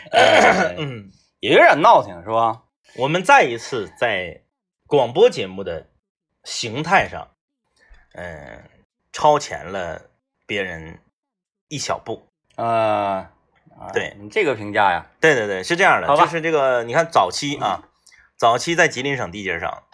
[0.12, 2.62] 呃嗯，也有点闹挺，是吧？
[2.96, 4.42] 我们再一次在
[4.86, 5.88] 广播节目的
[6.44, 7.28] 形态上，
[8.14, 8.64] 嗯、
[9.12, 10.02] 超前了
[10.46, 11.00] 别人
[11.68, 12.28] 一小步。
[12.56, 13.28] 呃，
[13.78, 14.16] 啊对。
[14.18, 17.82] 你这个评价呀，对对对，是这样的，就是这个，你看早期啊，
[18.36, 19.84] 早期在吉林省地界上，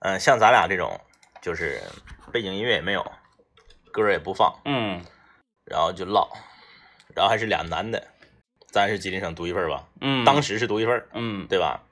[0.00, 1.00] 嗯、像咱俩这种，
[1.40, 1.82] 就是
[2.32, 3.02] 背景音乐也没有，
[3.92, 5.02] 歌儿也不放，嗯。
[5.64, 6.28] 然后就唠，
[7.14, 8.08] 然后还是俩男的，
[8.70, 11.82] 咱是吉林省独一份儿吧，嗯，当时是独一份儿，嗯，对吧？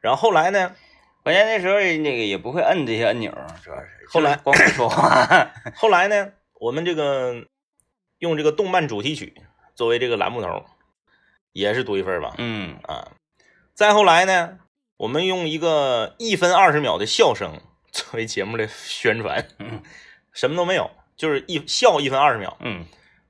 [0.00, 0.74] 然后后来呢，
[1.22, 3.32] 关键那时候那个也不会摁这些按钮，
[3.64, 7.46] 主要是后来光会说话， 后来呢，我们这个
[8.18, 9.34] 用这个动漫主题曲
[9.74, 10.64] 作为这个栏目头，
[11.52, 12.78] 也是独一份儿吧，嗯。
[12.82, 13.12] 啊，
[13.74, 14.58] 再后来呢，
[14.98, 17.60] 我们用一个一分二十秒的笑声
[17.90, 19.82] 作为节目的宣传，嗯。
[20.32, 22.84] 什么都没有，就是一笑一分二十秒嗯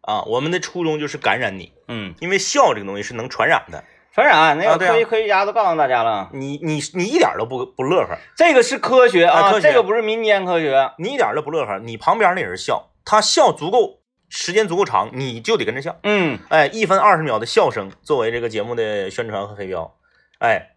[0.06, 0.22] 啊。
[0.22, 3.84] 我们的初衷就是感染你，嗯，因为笑这个东西是能传染的。
[4.14, 10.92] 传染那个科学科学家都告诉大家了，你你你一点都不不乐呵，这个是科学啊，啊科学这个不是民间科学。
[10.96, 15.98] 你一点都不乐呵，你旁边那人笑，他笑足够时间足够长，你就得跟着笑。
[16.02, 19.94] 嗯哎，一分二十秒的笑声作为这个节目的宣传和黑标，
[20.38, 20.68] 哎，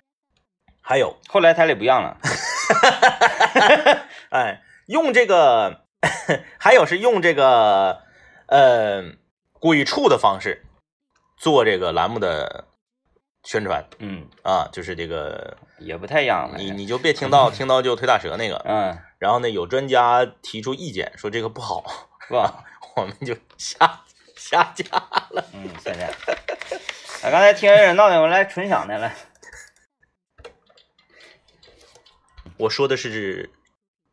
[0.82, 2.18] 还有后来台里不让了，
[4.32, 5.86] 哎，用这个，
[6.60, 8.02] 还有是用这个
[8.48, 9.04] 呃
[9.60, 10.66] 鬼畜的方式
[11.38, 12.66] 做这个栏目的
[13.44, 16.58] 宣传嗯，啊，就是这个也不太样了。
[16.58, 21.84] 你你就别听到听到就腿打折那个，嗯，然后呢有专家提出意见说这个不好，
[22.28, 22.64] 是吧？
[22.96, 24.02] 我们就下
[24.36, 24.86] 下架
[25.30, 25.46] 了。
[25.54, 29.16] 嗯，现在，啊，刚才听人闹的，我来纯享的来。
[32.58, 33.50] 我说的是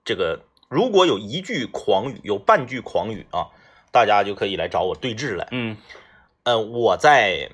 [0.05, 3.51] 这个，如果有一句狂语，有半句狂语啊，
[3.97, 5.49] 大家就可以来找我对峙了。
[5.53, 5.79] 嗯。
[6.43, 7.51] 呃，我在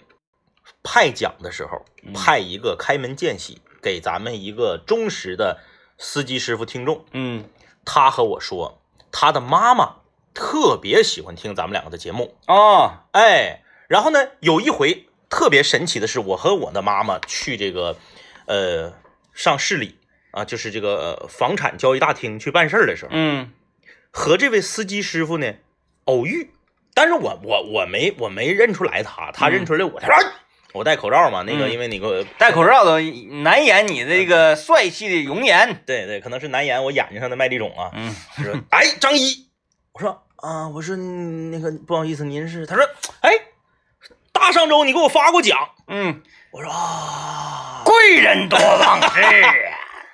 [0.82, 2.12] 派奖的时候嗯。
[2.12, 5.60] 派一个开门见喜给咱们一个忠实的
[5.98, 7.44] 司机师傅听众，嗯。
[7.84, 8.80] 他和我说，
[9.12, 9.98] 他的妈妈
[10.34, 17.96] 特别喜欢听咱们两个的节目，哦，哎，然后呢，有一回特别神奇的是，我和我的妈妈去这个
[18.46, 18.94] 呃
[19.32, 19.98] 上市里
[20.32, 23.52] 啊，就是这个、呃房产交易大厅去办事儿的时候，嗯。
[24.10, 25.54] 和这位司机师傅呢
[26.12, 26.50] 偶遇，
[26.94, 30.22] 但是我我我没我没认出来他，他认出来我，他说哎
[30.74, 32.98] 我戴口罩嘛，那个嗯因为你给我戴口罩都
[33.42, 35.82] 难掩你这个帅气的容颜。
[35.84, 37.90] 对对，可能是难掩我眼睛上的麦粒肿啊。
[37.94, 39.48] 嗯他说哎张一，
[39.92, 42.64] 我说啊，我说嗯那个不好意思，您是？
[42.66, 42.88] 他说
[43.20, 43.32] 哎，
[44.32, 45.58] 大上周你给我发过奖，
[45.88, 49.20] 嗯，我说啊，贵人多忘事。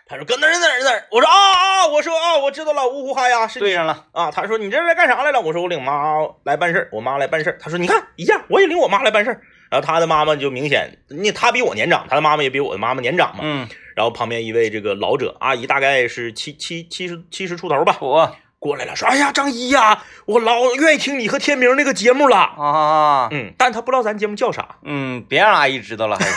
[0.08, 4.06] 他说搁那儿哪儿哪儿，我说啊啊，我说啊，我知道了，呜呼哈呀，是对上了。
[4.12, 4.30] 啊。
[4.30, 5.40] 他说你这是来干啥来了？
[5.40, 6.14] 我说我领妈
[6.44, 7.58] 来办事儿，我妈来办事儿。
[7.60, 9.42] 他说你看一样，我也领我妈来办事儿。
[9.70, 13.40] 然后他的妈妈就明显，那他比我年长，他的妈妈也比我的妈妈年长嘛。
[13.42, 22.36] 嗯，然后旁边一位这个老者阿姨，大概是七七七十七十出头吧，我过来了，说：“哎呀，张一呀，我老愿意听你和天明那个节目了。
[22.38, 26.32] 啊，嗯，但他不知道咱节目叫啥，嗯，别让阿姨知道了，还是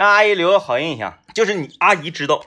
[0.00, 1.18] 让阿姨留个好印象。
[1.34, 2.40] 就是你阿姨知道，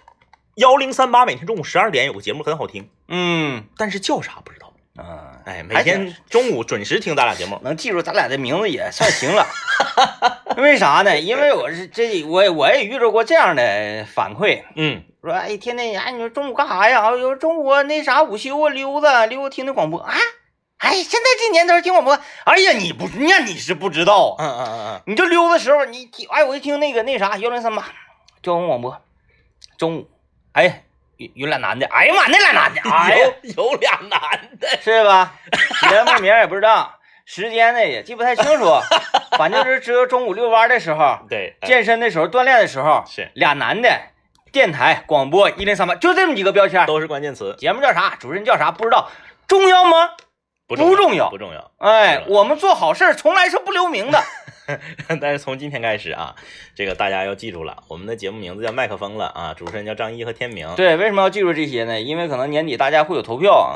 [0.56, 4.74] 幺零三八每天中午十二点有个节目很好听，嗯但是叫啥不知道。
[4.96, 7.60] 啊，哎，每天中午准时听咱俩节目。
[7.62, 9.46] 能记住咱俩的名字也算行了。
[10.58, 11.20] 因 为啥呢？
[11.20, 17.12] 因为我是这我我也遇到过这样的反馈，嗯，说哎天天哎你说中午干啥呀？
[17.12, 20.12] 有时中午那啥午休啊溜达溜达听听广播啊。
[20.84, 22.14] 哎，现在这年头听广播，
[22.44, 27.84] 哎呀你不那你是不知道嗯，嗯嗯嗯你就溜达时候你听哎我一听那个那啥幺零三八
[28.42, 29.02] 交通广播，
[29.78, 30.10] 中午
[30.52, 30.84] 哎
[31.16, 33.28] 有有俩男的，哎呀妈那俩男的， 哎呀。
[33.44, 34.20] 嗯，有有俩男
[34.60, 35.36] 的，是吧？
[35.90, 36.96] 节目名也不知道，
[37.26, 38.66] 时间呢也记不太清楚，
[39.38, 43.90] 反正就是只有中午遛弯的时候、对，哎健身的时候、锻炼的时候，是俩男的，
[44.52, 46.86] 电台、广播一零三八，就这么几个标签。
[46.86, 48.18] 都是关键词，节目叫啥？
[48.20, 48.72] 主持人叫啥？
[48.72, 49.10] 不知道，
[49.48, 50.10] 重要吗？
[50.68, 51.72] 不不重要不重要。
[51.78, 54.24] 哎，我们做好事儿从来是不留名的。
[55.20, 56.36] 但是从今天开始啊，
[56.74, 60.74] 这个大家要记住了，我们的节目名字叫麦克风了啊，主持人叫张一和天明。
[60.76, 62.00] 对，为什么要记住这些呢？
[62.00, 63.76] 因为可能年底大家会有投票啊。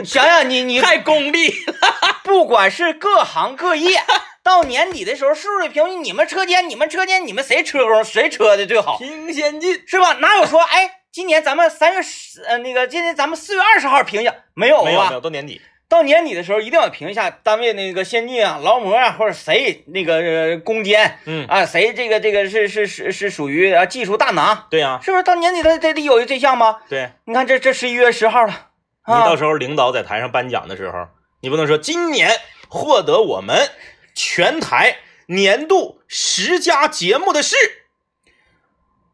[0.00, 1.74] 你 想想你，你太功利了，
[2.24, 4.00] 不管是各行各业，
[4.42, 9.80] 到年底的时候，是不是评比，你们车间、你们车间、你们谁车工谁车的最好，挺先进。
[9.86, 10.14] 是吧？
[10.14, 14.84] 哪有说，哎，今年咱们三月十，呃，那个今年咱们四月二十号评一下，没有吧？
[14.84, 15.60] 没有没有，到年底。
[15.86, 25.22] 到年底的时候，一定要评一下单位那个先进啊、劳模啊，或者谁那个呃攻坚嗯，啊，谁这个这个是是是是属于啊技术大拿，对呀、是不是？
[25.22, 26.78] 到年底他得得有一这项吗？
[26.88, 28.70] 对你看这这十一月十号了，
[29.02, 31.08] 啊，你到时候领导在台上颁奖的时候，
[31.42, 32.30] 你不能说今年
[32.70, 33.68] 获得我们
[34.14, 37.54] 全台年度十佳节目的是，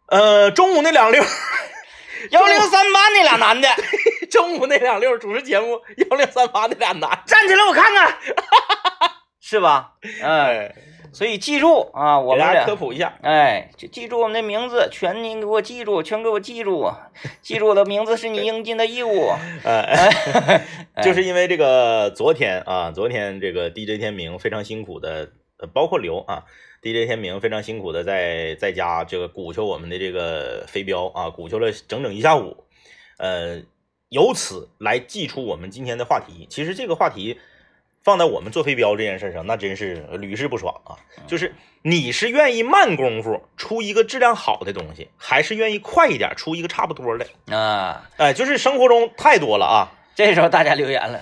[0.06, 1.26] 呃，中午那两溜儿，
[2.30, 3.68] 幺零三八那俩男的，
[4.30, 8.18] 中午那两溜主持节目幺零三八那俩男，站起来我看看，
[9.40, 9.92] 是吧？
[10.22, 10.74] 嗯，哎，
[11.12, 16.92] 所以记住啊，我们俩科普一下，哎，就记住我们的名字，全您给我记住，全给我记住，
[17.40, 19.30] 记住我的名字是你应尽的义务。
[19.64, 20.64] 哎，
[21.02, 26.44] 就是因为这个昨天啊，昨天这个 DJ 天明非常辛苦的，呃，包括刘啊
[26.82, 32.64] ，DJ 天明非常辛苦的在在家这个鼓秋我们的这个飞镖啊，鼓秋了整整一下午，
[33.18, 33.62] 呃，
[34.08, 36.46] 由此来寄出我们今天的话题。
[36.50, 37.38] 其实这个话题
[38.02, 40.96] 放在我们做飞镖这件事上，那真是屡试不爽啊！
[41.26, 47.26] 就是你是愿意慢功夫出一个质量好的东西，还是愿意快一点出一个差不多的？
[47.54, 49.92] 啊，哎，就是生活中太多了啊。
[50.14, 51.20] 这时候大家留言了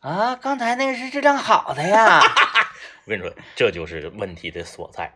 [0.00, 2.20] 啊，刚才那个是质量好的呀。
[3.06, 5.12] 我跟你说，这就是问题的所在。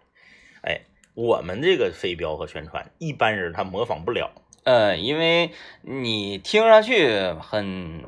[0.62, 0.82] 哎，
[1.14, 4.30] 我们这个飞镖和宣传，一般人他模仿不了。
[4.62, 5.50] 呃，因为
[5.82, 8.04] 你听上去很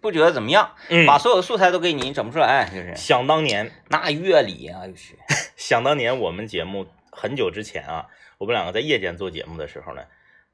[0.00, 5.14] 不觉得怎么样，嗯把所有的素材都给你，你整不出来，就是想当年，那乐理啊，就是
[5.56, 8.08] 想当年我们节目很久之前啊，
[8.38, 10.02] 我们两个在夜间做节目的时候呢，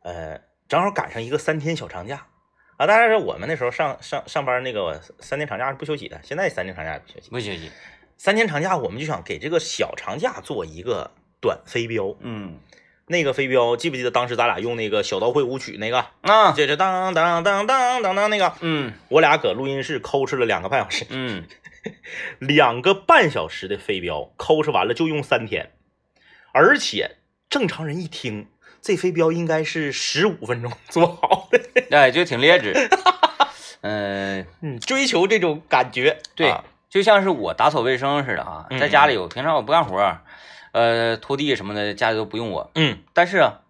[0.02, 2.26] 呃，正好赶上一个三天小长假
[2.76, 2.86] 啊。
[2.86, 7.30] 当然是我们那时候上上上班那个三天长假是不休息的，现在三天长假也不休息。
[7.30, 7.70] 不学习。
[8.16, 11.10] 三天长假我们就想给这个小长假做一个
[11.40, 12.16] 短飞镖。
[12.20, 12.58] 嗯
[13.08, 16.04] 那个飞镖记不记得当时咱俩用那个小刀会舞曲那个？
[16.22, 21.46] 啊，这是当当当当当当那个，嗯我俩搁录音室抠哧了两个半小时，嗯，
[22.40, 25.70] 两个半小时的飞镖抠哧完了就用三天，
[26.52, 28.48] 而且正常人一听，
[28.82, 31.60] 这飞镖应该是十五分钟做好的。
[31.92, 32.74] 哎，就挺劣质。
[33.82, 40.22] 嗯、 嗯，追求这种感觉，对啊就像是我打扫卫生似的啊，嗯在家里我平常我不干活儿，
[40.72, 42.70] 呃，拖地什么的，家里都不用我。
[42.74, 43.60] 嗯但是啊，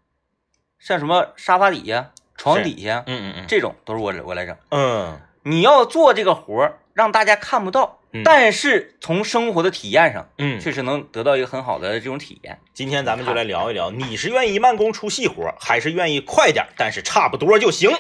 [0.78, 4.56] 像什么沙发底下、床底下嗯嗯嗯这种，都是我我来整。
[4.70, 12.60] 嗯你要做这个活儿，让大家看不到，嗯但是从生活的体验上，嗯，确实能得到一个很好的这种体验。
[12.74, 17.90] 今天咱们就来聊一聊，你是愿意慢工出细活，还是愿意快点，但是差不多就行？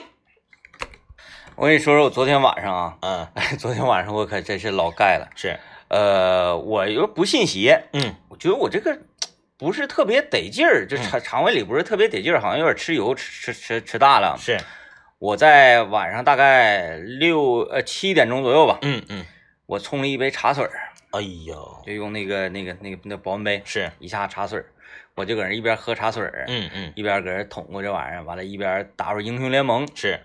[1.56, 5.26] 我跟你说说，我昨天晚上啊，嗯，哎， 昨天晚上我可真是老盖了。
[5.34, 5.58] 是，
[5.88, 8.14] 呃，我又不信邪，嗯。
[8.28, 8.98] 我觉得我这个
[9.56, 14.36] 不是特别得劲儿，就肠肠胃里不是特别得劲儿，好像有点吃油吃吃吃吃大了。
[14.38, 14.58] 是，
[15.18, 19.24] 我在晚上大概六呃七点钟左右吧，嗯嗯，
[19.64, 24.66] 我冲了一杯茶水儿，哎呦，就用那个那个那个那保温杯是，一下茶水儿，
[25.14, 26.92] 我就搁那一边喝茶水儿，嗯嗯。
[26.94, 29.88] 一边搁这捅咕这玩意儿，完了，一边打会儿英雄联盟。
[29.94, 30.20] 是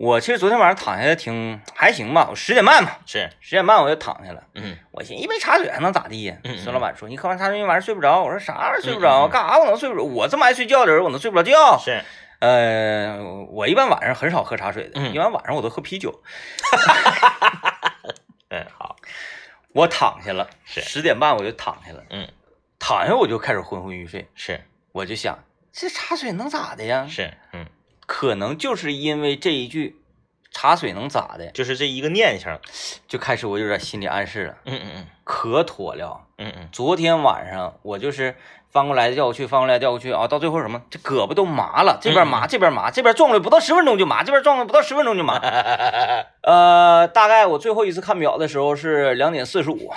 [0.00, 4.42] 我其实昨天晚上躺下来挺还行吧，我十点半嘛，是，十点半我就躺下了。
[4.54, 6.58] 嗯我寻思一杯茶水还能咋地呀嗯嗯？
[6.58, 8.22] 孙老板说你喝完茶水你晚上睡不着。
[8.22, 9.08] 我说啥玩意儿睡不嗯着？
[9.10, 10.02] 嗯嗯干啥我能睡不着？
[10.02, 11.76] 我这么爱睡觉的人，我能睡不着觉？
[11.78, 12.02] 是，
[12.38, 16.22] 呃，我一般晚上很少喝茶水的，嗯一般晚上我都喝啤酒。
[18.48, 18.96] 嗯好，
[19.74, 22.26] 我躺下了，是十点半我就躺下了，嗯
[22.78, 24.58] 躺下我就开始昏昏欲睡，是
[24.92, 25.38] 我就想
[25.70, 27.06] 这茶水能咋的呀？
[27.06, 27.66] 是，嗯，
[28.12, 30.02] 可能就是因为这一句
[30.50, 32.60] 茶水能咋的，就是这一个念想，
[33.06, 35.06] 就开始我有点心理暗示了，嗯嗯嗯。
[35.22, 36.26] 可妥了。
[36.38, 36.68] 嗯嗯。
[36.72, 38.34] 昨天晚上我就是
[38.68, 45.38] 翻过来调过去，翻过来调过去啊，到最后什么，这胳膊都麻了，这边麻，这边麻，这边撞了不到十分钟就麻，这边撞了不到十分钟就麻。
[45.38, 49.92] 嗯， 呃，大概我最后一次看表的时候是两点四十五，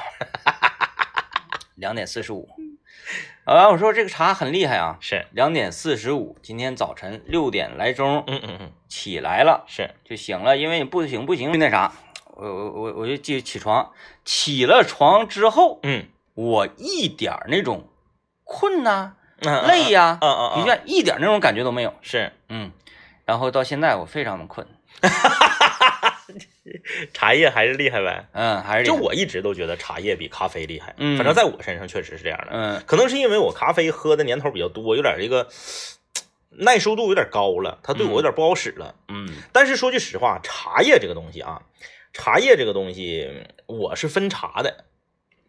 [1.73, 2.47] 两点四十五。
[3.45, 11.91] 啊，完我说这个茶很厉害啊，是，两点四十五，今天早晨六点来钟嗯嗯嗯起来了是，就醒了，因为你不行不行那啥，
[12.35, 13.91] 我我我我就记起床，
[14.23, 17.89] 起了床之后，嗯我一点那种
[18.45, 21.93] 困呐、嗯累呀、嗯嗯嗯疲倦一点那种感觉都没有。
[22.01, 22.71] 是，嗯，
[23.25, 24.65] 然后到现在我非常的困，
[27.13, 28.25] 茶叶还是厉害呗。
[28.31, 32.47] 嗯，还是就我一直都觉得茶叶比咖啡厉害，嗯反正在我身上确实是这样的。
[32.51, 35.47] 嗯可能是因为我咖啡喝的年头比较多，有点这个
[36.49, 38.95] 耐受度有点高了，它对我有点不好使了。
[39.07, 41.61] 嗯但是说句实话，茶叶这个东西啊，
[42.13, 43.29] 茶叶这个东西
[43.65, 44.85] 我是分茶的，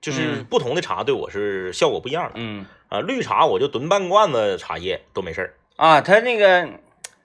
[0.01, 2.33] 就是嗯不同的茶对我是效果不一样的。
[2.37, 5.55] 嗯啊，绿茶我就炖半罐子茶叶都没事儿。
[5.77, 6.69] 啊，它那个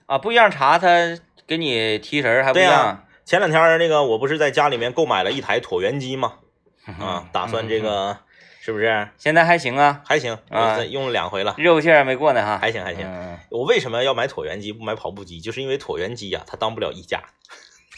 [0.08, 3.06] 啊不一样茶，它给你提神还不一样。
[3.30, 6.40] 前两天那个我不是在家里面购买了一台椭圆机吗？
[6.88, 8.18] 嗯啊，打算这个
[8.60, 10.36] 是不是现在还行啊，还行？
[10.50, 12.58] 啊用了两回了，热乎气儿还没过呢哈。
[12.60, 13.06] 还行还行。
[13.06, 15.40] 嗯我为什么要买椭圆机不买跑步机？
[15.40, 17.22] 就是因为椭圆机呀、它当不了衣架。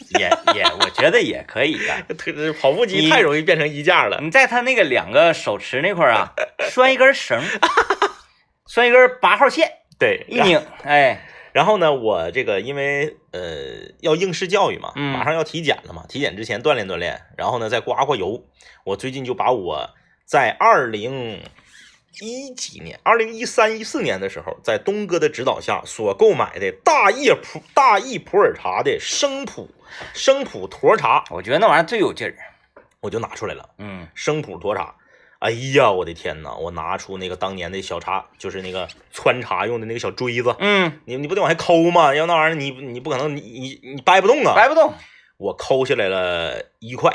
[0.20, 2.14] 也也，我觉得也可以的。
[2.14, 4.18] 特 跑步机太容易变成衣架了。
[4.20, 6.32] 你在他那个两个手持那块儿啊，
[6.70, 7.44] 拴一根绳儿，
[8.68, 9.66] 拴一根八号线，
[9.98, 11.22] 对，一拧，哎，
[11.52, 18.44] 然后呢，我这个因为呃要应试教育嘛，嗯马上要体检了嘛，体检之前锻炼锻炼，然后呢再刮刮油。
[18.84, 19.90] 我最近就把我
[20.24, 21.42] 在二零
[22.20, 29.68] 一几年，二零一三一四年的时候，在东哥的指导下所购买的大叶普大益普洱茶的生普
[30.14, 32.34] 生普沱茶，我觉得那玩意儿最有劲儿。
[33.00, 33.68] 我就拿出来了。
[33.78, 34.94] 嗯生普沱茶。
[35.42, 36.54] 哎呀，我的天呐！
[36.54, 42.14] 我拿出那个当年的小茶，就是那个穿茶用的那个小锥子，嗯，你你不得往下抠吗？
[42.14, 44.54] 要那玩意儿你你不可能你你你掰不动啊！
[44.54, 44.94] 掰不动。
[45.38, 47.12] 我抠下来了一块，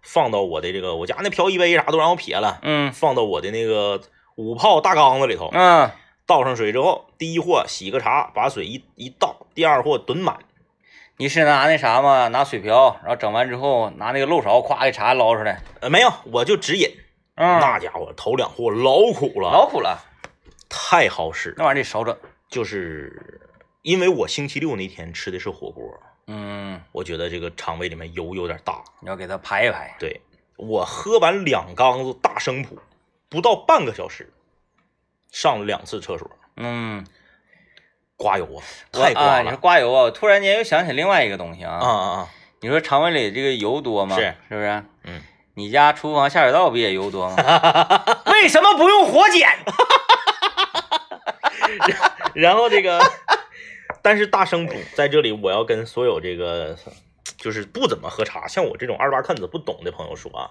[0.00, 4.00] 放到我的这个我家那漂移杯啥都让我撇了，嗯放到我的那个
[4.36, 5.90] 五泡大缸子里头，嗯，
[6.24, 10.38] 倒上水之后，第一货洗个茶，把水一一倒，第二货吨满，
[11.16, 12.28] 你是拿那啥吗？
[12.28, 15.60] 拿水瓢，然后整完之后拿那个漏勺，咵给茶捞出来。
[15.80, 16.88] 呃，没有，我就直饮，
[17.34, 19.98] 嗯，那家伙头两货老苦了，老苦了，
[20.68, 22.16] 太好使，那玩意儿得少整。
[22.48, 23.40] 就是
[23.82, 25.82] 因为我星期六那天吃的是火锅，
[26.26, 29.96] 嗯，我觉得这个肠胃里面油有点大，你要给它排一排。
[29.98, 30.20] 对。
[30.56, 32.78] 我喝完两缸子大生普，
[33.28, 34.32] 不到半个小时，
[35.32, 37.04] 上了两次厕所，嗯，
[38.16, 38.62] 刮油啊，
[38.92, 41.72] 太刮啊，你说了刮油啊，我突然间又想起另外一个东西啊。
[41.72, 42.28] 啊啊啊！
[42.60, 44.14] 你说肠胃里这个油多吗？
[44.14, 44.22] 是。
[44.48, 44.84] 是不是？
[45.04, 45.22] 嗯，
[45.54, 47.36] 你家厨房下水道不也油多吗？
[48.32, 49.58] 为什么不用火碱？
[52.34, 53.00] 然后这个，
[54.00, 56.76] 但是大生普在这里，我要跟所有这个
[57.36, 60.50] 就是不怎么喝茶，像我这种二八看子不懂的朋友说啊，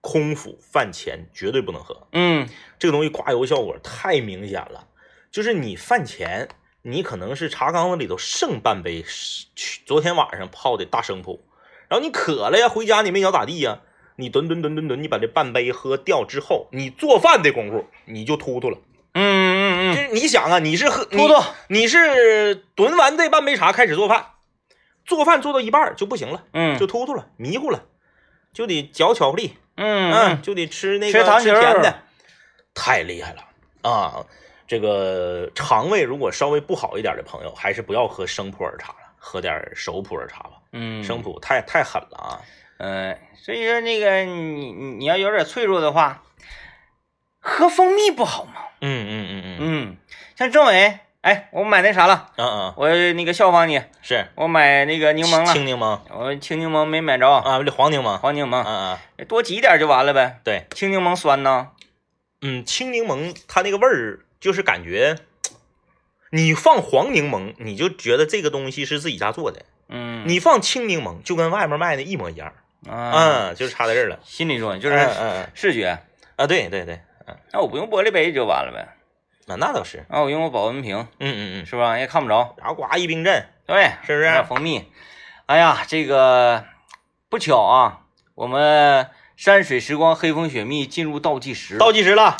[0.00, 2.48] 空腹饭前绝对不能喝，嗯
[2.78, 4.86] 这个东西刮油效果太明显了。
[5.32, 6.48] 就是你饭前，
[6.82, 9.04] 你可能是茶缸子里头剩半杯
[9.54, 11.44] 去昨天晚上泡的大生普，
[11.88, 13.80] 然后你渴了呀，回家你没脚咋地呀，
[14.16, 18.78] 你吨吨吨吨吨，你把这半杯喝掉之后，你做饭的功夫你就突突了。
[19.12, 21.34] 嗯嗯嗯就是你想啊，你是喝突突，
[21.68, 24.26] 你，是炖完这半杯茶开始做饭，
[25.06, 27.84] 做饭做到一半就不行了，嗯，就突突了，迷糊了，
[28.52, 32.02] 就得嚼巧克力，嗯嗯，就得吃那个吃糖球儿甜的，
[32.74, 34.26] 太厉害了啊！
[34.66, 40.52] 这个肠胃如果稍微不好一点的朋友，还是不要喝生普洱茶了，喝点熟普洱茶吧。
[40.72, 42.40] 嗯生普太太狠了啊！
[42.78, 46.22] 嗯，所以说那个你你你要有点脆弱的话，
[47.40, 48.52] 喝蜂蜜不好吗？
[48.80, 49.96] 嗯嗯嗯嗯嗯，
[50.36, 60.40] 像政委，哎，我买那啥了，嗯嗯，我那个效仿你，是我买那个柠檬了，青柠檬我青柠檬没买着，啊，不对，黄柠檬，黄柠檬嗯嗯，多挤点就完了呗。
[60.44, 61.68] 对，青柠檬酸呢，
[62.42, 65.16] 嗯，青柠檬它那个味儿就是感觉，
[66.30, 72.52] 你放黄柠檬，你就觉得这个东西是自己家做的；嗯，你放青柠檬，就跟外面卖的一模一样。
[72.88, 74.18] 啊，嗯，就是差在这儿了。
[74.24, 75.08] 心理作用就就是
[75.54, 75.98] 视觉。
[76.36, 77.00] 啊，对对对，
[77.52, 78.86] 那我不用玻璃杯就完了呗，
[79.46, 80.04] 那那倒是。
[80.10, 81.98] 那我用个保温瓶，嗯嗯嗯，是吧？
[81.98, 84.90] 也看不着，然后呱一冰镇，对，是不是蜂蜜。
[85.46, 86.64] 哎呀，这个
[87.30, 88.00] 不巧啊，
[88.34, 92.36] 我们山水时光黑蜂雪蜜进入倒计时，倒计时了。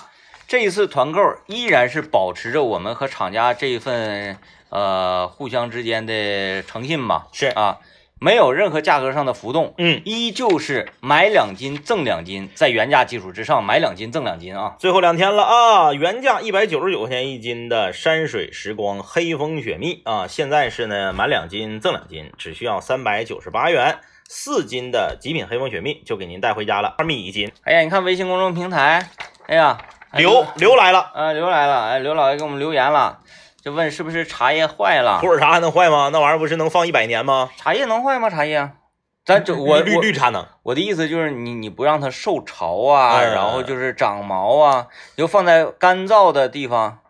[0.47, 4.39] 这一次团购依然是保持着我们和厂家这一份
[4.69, 7.79] 呃互相之间的诚信吧，是啊，
[8.19, 14.75] 没有任何价格上的浮动，嗯，依旧是买两斤赠两斤，在原价基础之上买两斤赠两斤啊。
[14.79, 27.53] 最后两天了啊，原价一百九十九块钱一斤的山水时光黑蜂雪蜜啊，现在是呢满两斤赠两斤，只需要三百九十八元，四斤的极品黑蜂雪蜜就给您带回家了，二米一斤。
[27.65, 29.11] 哎呀，你看微信公众平台，
[29.47, 29.77] 哎呀，
[30.11, 33.19] 哎刘刘来了，啊刘来了，哎刘老爷给我们留言了，
[33.67, 35.27] 就问是不是茶叶坏了普？
[35.27, 36.11] 洱茶还能坏吗？
[36.13, 37.51] 那玩意儿不是能放一百年吗？
[37.57, 38.31] 茶叶能坏吗？
[38.31, 38.71] 茶叶？
[39.25, 40.47] 咱这我绿绿茶能。
[40.63, 47.01] 我的意思就是你你不让它受潮啊，嗯然后就是长毛啊，你就放在干燥的地方，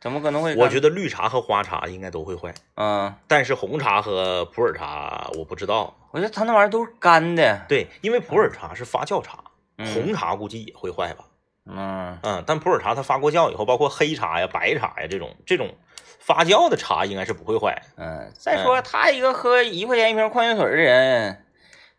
[0.00, 0.56] 怎么可能会？
[0.56, 5.94] 我觉得绿茶和花茶应该都会坏，嗯，但是红茶和普洱茶我不知道。
[6.10, 9.38] 我觉得它那玩意儿都是干的，对，因为普洱茶是发酵茶，
[9.78, 11.26] 嗯红茶估计也会坏吧。
[11.64, 15.74] 嗯嗯，但普洱茶它发过酵以后，包括黑茶呀、白茶呀这种这种
[16.18, 17.80] 发酵的茶，应该是不会坏。
[17.96, 21.44] 嗯，再说他一个喝一块钱一瓶矿泉水的人，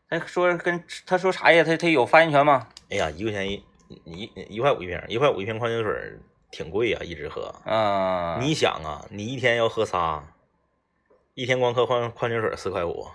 [0.10, 2.68] 他说跟他说茶叶他他有发言权吗？
[2.90, 3.64] 哎呀，一块钱一
[4.04, 6.20] 一一块五一瓶，一块五一瓶矿泉水
[6.52, 7.54] 挺贵呀、一直喝。
[7.66, 10.24] 嗯，你想啊，你一天要喝仨，
[11.34, 13.08] 一天光喝矿矿泉水四块五，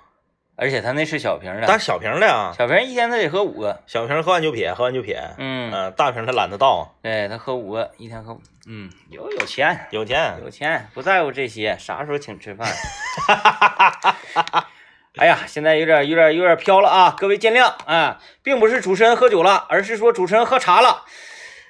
[0.60, 5.22] 而且他那是小瓶的，但小瓶的啊，小瓶一天他得喝五个，小瓶喝完就撇，喝完就撇。
[5.38, 9.86] 嗯，嗯，大瓶他懒得倒，对他喝五个，一天喝五，嗯，有有钱。
[9.92, 10.34] 有钱。
[10.42, 12.66] 有钱不在乎这些，啥时候请吃饭？
[15.16, 21.04] 哎呀，现在有点有点有点飘了啊，各位见谅啊，并不是主持人喝酒了，而是说主持人喝茶了，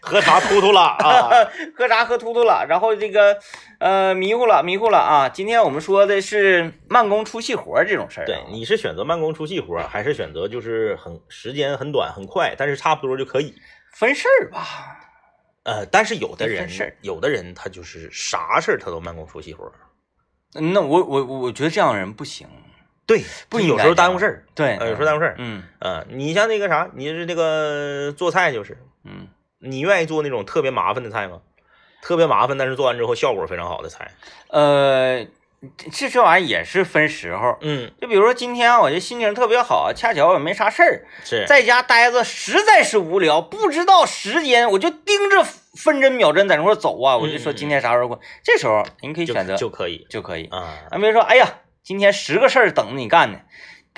[0.01, 1.31] 喝茶突突了 啊！
[1.77, 3.39] 喝茶喝秃秃了，然后这个
[3.79, 5.29] 呃迷糊了迷糊了啊。
[5.29, 13.55] 今天我们说的是慢工出细活这种事儿、啊，对，你是选择慢工出细活，还是选择就是很时间很短很快，但是差不多就可以？
[13.93, 14.65] 分事儿吧。
[15.65, 19.71] 呃，但是有的人事，有的人他就是啥事儿他都慢工出细活。
[20.55, 22.49] 那我我我觉得这样的人不行，
[23.05, 25.35] 对，不有时候耽误事儿，对，呃，有时候耽误事儿。
[25.37, 29.29] 嗯呃，你像那个啥，你是那个做菜就是，嗯，
[29.61, 31.41] 你愿意做那种特别麻烦的菜吗？
[32.01, 34.13] 特别麻烦，但是做完之后效果非常好的菜。
[34.51, 35.27] 呃，
[35.93, 37.59] 这这玩意儿也是分时候。
[37.61, 48.21] 嗯，就比如说今天啊我就心情特别好，恰巧也没啥事儿，是，在家待着实在是无聊，不知道时间，我就盯着分针秒针在那块走啊，我就说今天啥时候过。
[48.45, 50.45] 这时候您可以选择就可以就可以。
[50.47, 50.79] 啊。
[50.93, 53.41] 咱别说，哎呀，今天十个事儿等着你干呢，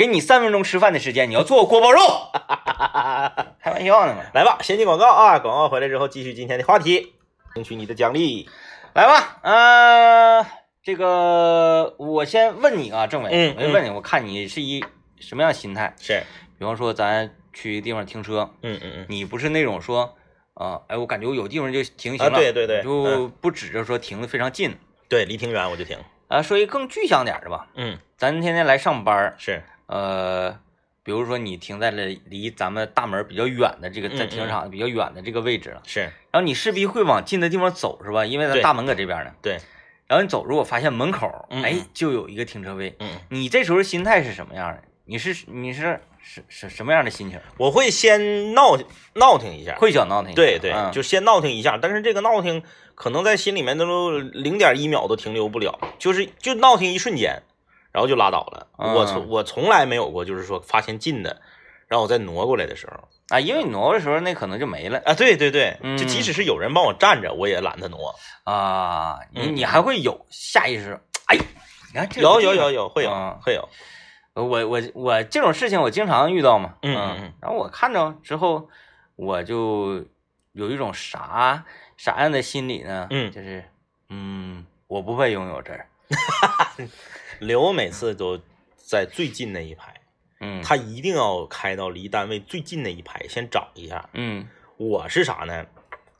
[0.01, 2.01] 给你三分钟吃饭的时间，你要做锅包肉，
[3.61, 4.23] 开玩笑呢嘛。
[4.33, 5.39] 来吧，先进广告啊！
[5.39, 7.13] 广告回来之后，继续今天的话题，
[7.55, 8.49] 领取你的奖励。
[8.95, 10.47] 来吧，呃，
[10.83, 14.83] 这个我先问你啊，政委，嗯我就问你，我看你是一
[15.19, 15.95] 什么样的心态？
[16.01, 16.23] 是，
[16.59, 20.17] 比方说咱去一个地方停车，嗯嗯嗯，你不是那种说，
[20.55, 24.75] 啊、哎，我感觉我有地方就停行啊了，对对对就不指着说停的非常近
[25.11, 25.99] 对，离挺远我就停。
[26.29, 26.41] 啊。
[26.41, 30.57] 说一个更具象点儿的吧，嗯，咱天天来上班，是，呃，
[31.03, 38.25] 比如说你停在了离咱们大门比较远的这个在嗯停车场比较远的这个位置了，是，然后你势必会往近的地方走，是吧？
[38.25, 39.33] 因为咱大门搁这边呢。
[39.43, 39.59] 对，
[40.07, 44.83] 然后你走，如果发现门口，哎就有一个停车位，嗯，你这时候心态是什么样的？
[45.07, 47.41] 你是你是什什什么样的心情？
[47.57, 48.79] 我会先闹
[49.15, 49.75] 闹腾一下。
[49.75, 50.37] 会想闹腾一下？
[50.37, 52.63] 对对，嗯就先闹腾一下，但是这个闹腾
[52.95, 57.43] 可能在心里面都零点一秒都停留不了，就是就闹腾一瞬间，
[57.93, 58.67] 然后就拉倒了。
[58.79, 61.41] 嗯我从我从来没有过，就是说发现近的，
[61.89, 68.15] 然后我再挪过来的时候啊，因为你挪的时候那可能就没了啊，对对对，嗯就即使是有人帮我站着，我也懒得挪。
[68.45, 69.19] 啊。
[69.33, 71.37] 你嗯你还会有下意识，哎，
[71.93, 73.69] 你看这有有有有会有嗯会有，
[74.35, 78.69] 我我我这种事情我经常遇到嘛，嗯嗯嗯然后我看着之后，
[79.17, 80.05] 我就
[80.53, 81.65] 有一种啥
[81.97, 83.07] 啥样的心理呢？
[83.11, 83.65] 嗯就是
[84.09, 85.87] 嗯，我不配拥有这儿，
[87.41, 88.39] 刘每次都
[88.77, 89.95] 在最近那一排，
[90.41, 94.09] 嗯，他一定要开到离单位最近那一排，先找一下。
[94.13, 95.67] 嗯我是啥呢？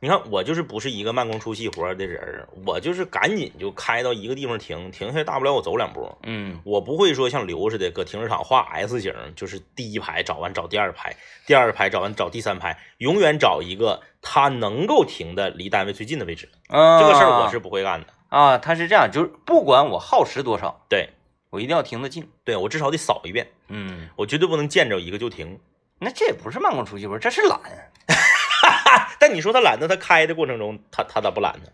[0.03, 6.11] 你看我就是不是一个慢工出细活的人，我就是赶紧就开到一个地方停，停下来大不了我走两步。
[6.23, 11.15] 嗯我不会说像刘似的搁停车场画 S 型，就是第一排找完找第二排，
[11.47, 16.49] 第二排找完找第三排，永远找一个他能够停的离单位最近的位置。
[16.69, 18.07] 啊，这个事儿我是不会干的。
[18.31, 21.11] 啊，他是这样，就是不管我耗时多少，对，
[21.51, 22.31] 我一定要停得近。
[22.45, 25.61] 对我至少得扫一遍，嗯，我绝对不能见着一个就停。
[25.99, 27.61] 那这也不是慢工出细活，这是懒。
[29.21, 31.69] 但你说他懒得，他开的过程中，他他咋不懒呢？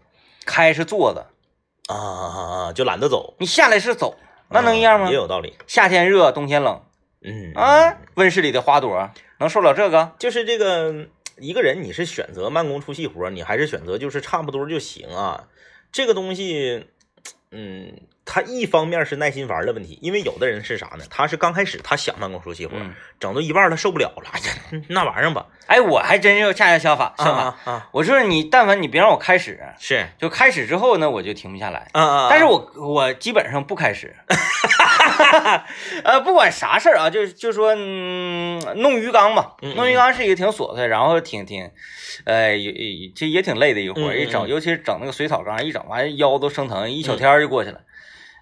[0.45, 1.29] 开是坐的，
[1.89, 2.73] 啊啊啊！
[2.73, 4.17] 就懒得走，你下来是走，
[4.49, 5.15] 那能一样吗嗯也？
[5.15, 5.57] 有道理。
[5.67, 6.83] 夏天热，冬天冷
[7.23, 10.13] 嗯啊，温室里的花朵能受了这个？
[10.19, 11.07] 就是这个
[11.39, 15.45] 一个人，你是选择慢工出细活，你还是选择就是差不多就行啊？
[15.97, 16.89] 这个东西，
[17.51, 21.07] 嗯，他一方面是耐心玩的问题，因为有的人是啥呢？
[21.09, 31.89] 他是刚开始他想办公室熄火，嗯，整到一半他受不了了，哎呀，那玩意儿吧，哎，我还真是恰恰相反，相反，我说你但凡你别让我开始，是，就开始之后呢，我就停不下来。
[31.93, 34.15] 啊啊，但是我我基本上不开始，
[36.05, 39.77] 呃，不管啥事儿啊，就就说嗯，弄鱼缸吧，嗯嗯。
[39.77, 41.71] 弄鱼缸是一个挺琐碎，然后挺挺，
[42.25, 44.49] 呃，也也这也挺累的一个活儿，嗯嗯一整，嗯。
[44.49, 47.81] 尤其是整那个水草缸，一整完腰都生疼，一小天儿就过去了。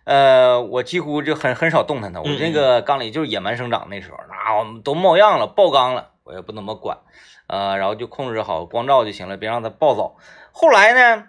[0.04, 6.98] 呃，我几乎就很很少动弹它，我嗯这个缸里就是野蛮生长，那时候那我们都冒样了，爆缸了，我也不怎么管，
[7.48, 10.16] 呃，然后就控制好光照就行了，别让它暴躁。
[10.52, 11.28] 后来呢，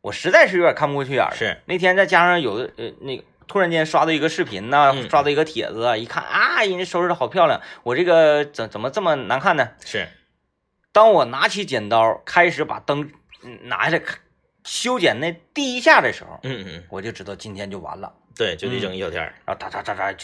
[0.00, 9.70] 我实在是有点看不过去眼是那天再加上有的呃那个突然间刷到一个视频呐、嗯刷到一个帖子啊，一看啊，人家收拾的好漂亮，我这个怎怎么这么难看呢？
[9.84, 10.08] 是，
[10.92, 13.10] 当我拿起剪刀开始把灯
[13.44, 14.02] 嗯拿下来
[14.64, 18.14] 修剪那第一下的时候，嗯嗯，我就知道今天就完了。
[18.36, 20.14] 对，就得整一小天儿，然后哒哒哒哒，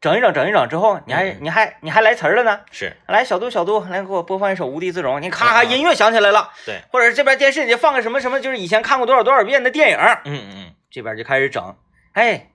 [0.00, 2.60] 整一整整一整之后，你还嗯你还你还来词儿了呢？
[2.70, 2.96] 是。
[3.08, 10.72] 来，小度小度，来给我播放一首《无地自容》，你咔啊咔音乐响起来了，对，或者这边电视里放个什么什么，就是以前看过多少多少遍的电影，嗯嗯。
[10.90, 11.76] 这边就开始整，
[12.12, 12.50] 哎，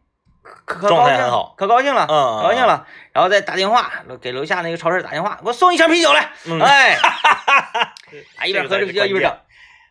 [0.65, 6.60] 可可状高兴态很好可高兴了，嗯高兴了，然后再打电话给楼下那个超市打电话，给我送一箱啤酒来，嗯。
[6.62, 6.95] 哎，
[8.38, 9.38] 啊，一边喝着啤酒一边整，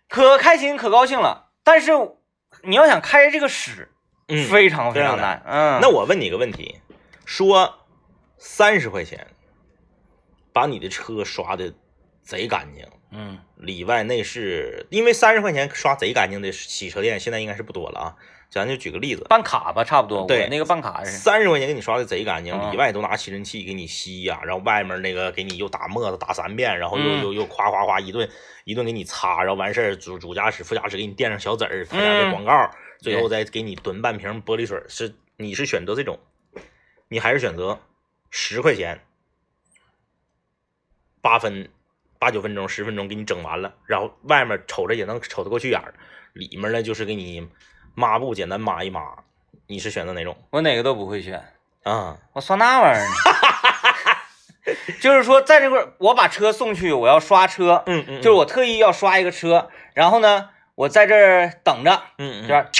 [0.08, 1.48] 可开心可高兴了。
[1.62, 1.92] 但是
[2.62, 3.92] 你要想开这个始，
[4.28, 6.80] 嗯，非常非非常常难，嗯，那我问你个问题，
[7.30, 7.86] 说
[8.38, 9.28] 三十块钱
[10.52, 11.72] 把你的车刷的
[12.24, 18.16] 贼干净，嗯里外内饰，因为三十块钱刷贼干净的洗车店现在应该是不多了啊。
[18.50, 20.26] 咱就举个例子，办卡吧，差不多。
[20.26, 28.28] 对那个办卡是，三十块钱给你刷的贼干净，嗯里外都拿吸尘器给你吸呀、然后外面那个给你又打沫子打三遍，然后又、嗯又又夸夸夸一顿
[28.64, 34.82] 一顿给你擦，然后完事儿主主驾驶副驾驶给你垫上小纸儿，他家的嗯广告，最后再给你囤半瓶玻璃水。
[34.88, 36.18] 是你是选择这种，
[37.12, 37.80] 你还是选择
[38.30, 39.04] 十块钱
[41.20, 41.68] 八分
[42.20, 45.92] 八九分钟十分钟给你整完了，然后外面瞅着也能瞅得过去眼儿，
[46.32, 47.48] 里面呢就是给你
[47.94, 49.24] 抹布简单抹一抹，
[49.66, 52.16] 你是选择哪种我哪个都不会选，啊？
[52.32, 53.12] 我刷那玩意儿呢。
[55.00, 62.70] 就是说，在这块儿我把车送去，我要刷车，嗯嗯，就是我特意要刷一个车，然后呢，我在这儿等着，嗯嗯，这边，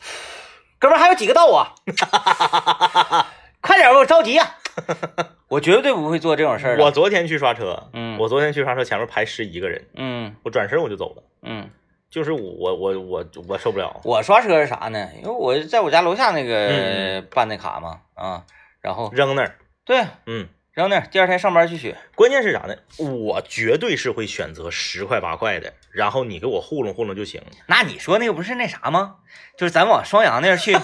[0.78, 1.74] 哥们儿还有几个到啊？
[3.66, 4.54] 快点吧，我着急呀、
[5.48, 6.78] 我绝对不会做这种事儿。
[6.78, 11.68] 我昨天去刷车，嗯我昨天去刷车，前面排十一个人，嗯我转身我就走了，嗯，
[12.08, 14.00] 就是我我我我我受不了。
[14.04, 15.08] 我刷车是啥呢？
[15.16, 18.44] 因为我在我家楼下那嗯个办的卡嘛，啊，
[18.80, 21.94] 然后扔那儿，对嗯，扔那儿，第二天上班去取。
[22.14, 22.76] 关键是啥呢？
[22.98, 27.42] 我绝对是会选择十块八块的，然后你给我糊弄糊弄就行。
[27.66, 29.16] 那你说那个不是那啥吗？
[29.58, 30.76] 就是咱往双阳那儿去，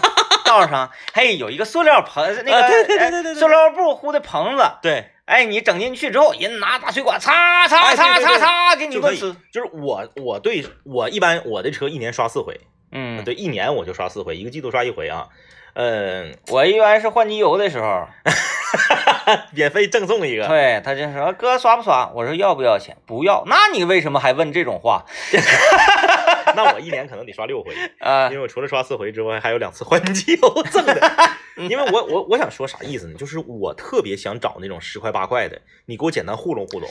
[0.52, 9.38] 道上嘿有一个塑料棚，那个、啊对对对对对对哎塑料布糊的棚子，对，哎，你整进去之后，人拿大水管擦擦哎擦擦擦，给你一就可以顿吃。。
[9.50, 12.60] 就是我我对我一般我的车一年刷四回，
[12.90, 15.28] 嗯，对，一年我就刷四回，一个季度刷一回啊。
[15.74, 18.06] 嗯，我一般是换机油的时候，
[19.56, 20.46] 免费赠送一个。
[20.46, 22.10] 对他就说哥刷不刷？
[22.14, 22.94] 我说要不要钱？
[23.06, 23.42] 不要。
[23.46, 25.06] 那你为什么还问这种话？
[26.56, 31.12] 那我一年可能得刷六回， 啊因为我除了刷四回之外，还有两次换机油赠的。
[31.68, 33.14] 因为我我我想说啥意思呢？
[33.18, 36.88] 就是我特别想找那种十块八块的，你给我简单糊弄糊弄，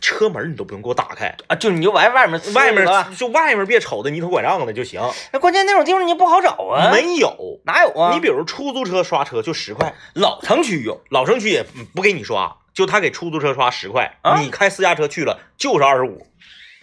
[0.00, 5.00] 车门你都不用给我打开，啊，就你就往外面外面就外面别瞅的泥头拐杖的就行。
[5.32, 8.14] 那关键那种地方你不好找啊，没有，哪有啊？
[8.14, 11.62] 你比如出租车刷车就十块，老城区有，老城区也
[11.94, 16.26] 不给你刷，就他给出租车刷十块，啊你开私家车去了就是二十五。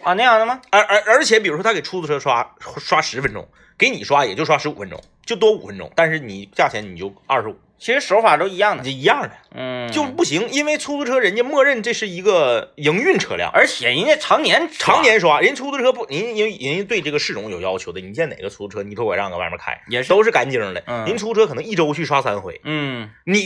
[0.02, 0.60] 啊那样的吗？
[0.70, 23.40] 而而而且，比如说他给出租车刷刷十分钟，给你刷也就刷十五分钟，就多五分钟，但是你价钱你就二十五，其实手法都一样的，这一样的嗯，就不行，因为出租车人家默认这是一个营运车辆，而且人家常年常年刷，人出租车不，人人人家对这个市容有要求的，你见哪个出租车泥头拐杖搁外面开，也是，都是干净的，嗯人出租车可能一周去刷三回，嗯，你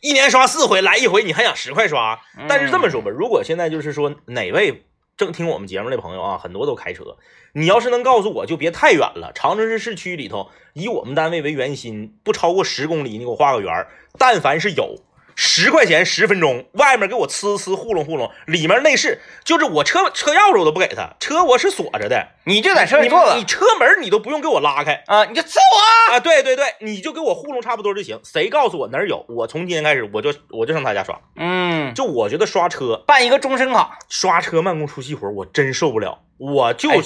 [0.00, 2.20] 一年刷四回，来一回你还想十块刷？
[2.38, 4.84] 嗯但是这么说吧，如果现在就是说哪位
[5.16, 7.16] 正听我们节目的朋友啊，很多都开车，
[7.52, 13.86] 你要是能告诉我就别太远了，长春市市区里头以我们单位为圆心，不超过十公里，你给我画个圆，
[14.18, 14.96] 但凡是有。
[15.36, 25.60] 十块钱十分钟，外面给我呲呲糊弄糊弄，里面内饰就是我车车钥匙我都不给他，车我是锁着的，你就在车里你坐着你车门你都不用给我拉开，啊，你就揍
[26.08, 28.20] 我，啊，对对对，你就给我糊弄差不多就行。
[28.24, 31.18] 谁告诉我哪儿有，我从今天开始我就我就上他家刷。
[31.36, 36.20] 嗯，就我觉得刷车办一个终身卡，刷车慢工出细活，我真受不了。
[36.36, 36.96] 我就、哎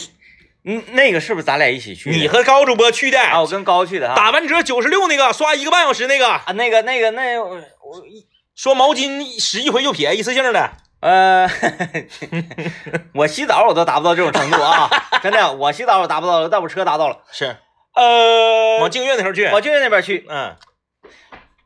[0.71, 2.11] 嗯，那个是不是咱俩一起去？
[2.11, 7.63] 你和高主播去的，啊，我跟高去的哈，打完折九十六那个，刷一个半小时那个，啊，那个那个那我我
[8.55, 10.71] 说毛巾使一回就撇，一次性的。
[11.01, 11.49] 呃，
[13.15, 14.91] 我洗澡我都达不到这种程度啊，
[15.23, 17.23] 真的，我洗澡我达不到，但我车达到了。
[17.33, 17.57] 是
[17.95, 19.47] 呃，往净月那头去。
[19.47, 20.55] 往静月那边去，嗯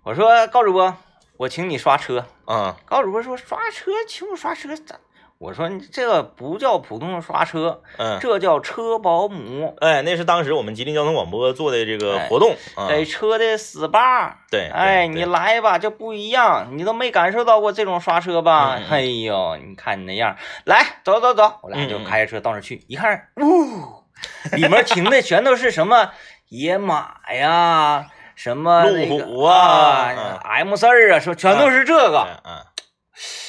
[0.05, 0.97] 我说高主播，
[1.39, 2.25] 我请你刷车。
[2.47, 4.97] 嗯高主播说刷车，请我刷车咋？
[5.43, 12.55] 我说你这个不叫普通的刷车，嗯，这叫车保姆，哎，那是当时我们吉林交通广播做的这个哎活动。
[12.77, 14.35] 嗯给车的 SPA。
[14.53, 18.79] 对，哎，你来吧，这不一样，你都没感受到过这种刷车吧？
[18.89, 24.05] 哎呦，你看你那样，来，走走走，我俩就开着车到那儿去，一看，呜，
[24.53, 26.13] 里面停的全都是什么
[26.51, 32.29] 野马呀，什么那个路虎啊啊，M 四儿啊，说全都是这个。
[32.29, 32.63] 嗯嗯，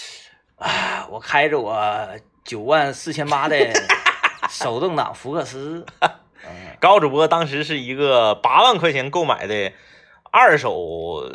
[0.64, 2.08] 啊，我开着我
[2.46, 3.58] 九万四千八的
[4.50, 9.72] 手动挡福克斯， 嗯高主播当时是一个八万块钱购买的
[10.32, 10.72] 二手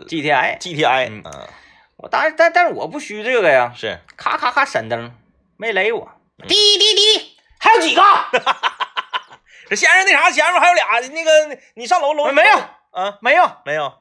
[0.07, 1.23] GTI，GTI，嗯。
[1.25, 1.49] 嗯，
[1.97, 3.99] 我当然但但是我不虚这个呀，是。
[4.17, 5.13] 咔咔咔闪灯，
[5.59, 6.09] 没雷我，
[6.47, 8.03] 滴滴滴，还有几个？
[9.69, 12.57] 这先生那啥，前面还有俩，那个你上楼楼没有
[12.93, 13.19] 啊？
[13.21, 13.93] 没有，没有，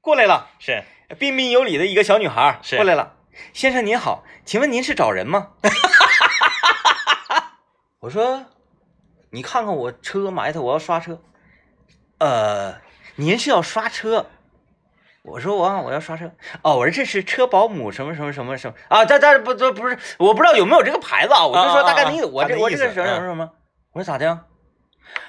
[0.00, 0.84] 过来了，是。
[1.18, 2.76] 彬彬有礼的一个小女孩是。
[2.76, 3.15] 过来了，
[3.52, 5.50] 先生您好，请问您是找人吗？
[8.00, 8.44] 我说，
[9.30, 11.20] 你看看我车埋汰，我要刷车。
[12.18, 12.76] 呃，
[13.16, 14.26] 您是要刷车？
[15.22, 16.30] 我说我我要刷车，
[16.62, 23.50] 哦，我说这是车保姆什么什么什么什么啊，这这不这不是，我不知道有没有这个牌子啊，我就说大概的意思，我这我这个什么什么什么，
[23.92, 24.44] 我说咋的？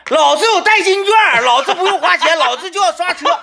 [0.10, 1.14] 老子有代金券，
[1.44, 3.42] 老子不用花钱，老子就要刷车啊！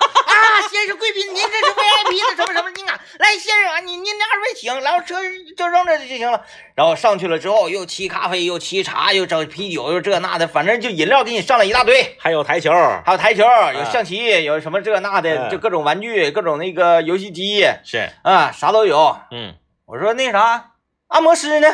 [0.71, 2.71] 先生贵宾，您这是 VIP 的什么什么？
[2.71, 5.17] 您啊，来先生啊，您您二位请，然后车
[5.55, 6.41] 就扔这就行了。
[6.73, 12.71] 然后上去了之后，又沏咖啡，又沏茶，又整啤酒，又这那的，反正就饮料给你上了一大堆，还有台球，
[13.05, 13.43] 还有台球，
[13.77, 19.19] 有象棋，有什么这那的，就各种玩具，各种那个游戏机，是啊，啥都有。
[19.29, 19.53] 嗯，
[19.85, 20.71] 我说那啥，
[21.09, 21.67] 按摩师呢？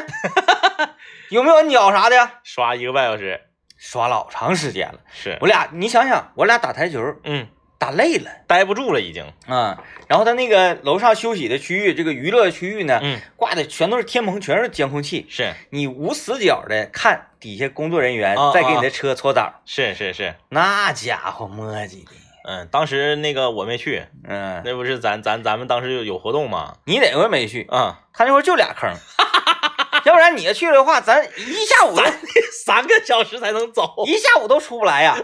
[1.31, 2.29] 有没有鸟啥的？
[2.43, 3.39] 刷一个半小时。
[3.83, 7.47] 刷老长时间了，是我俩，你想想，我俩打台球，嗯，
[7.79, 9.83] 打累了，待不住了已经啊。
[10.07, 22.11] 然后他那个楼上休息的区域，这个娱乐区域呢，嗯，挂的全都是天棚，全是监控器，是你无死角的看底下工作人员在给你的车搓澡，是是是，那家伙磨叽的，
[22.47, 26.75] 嗯，当时那个我没去，嗯，那不是咱咱咱们当时有活动吗？
[26.85, 28.01] 你哪回没去啊？
[28.13, 28.93] 他那会儿就俩坑。
[30.05, 32.11] 要不然你要去的话，咱一下午咱
[32.65, 35.17] 三个小时才能走， 一下午都出不来呀！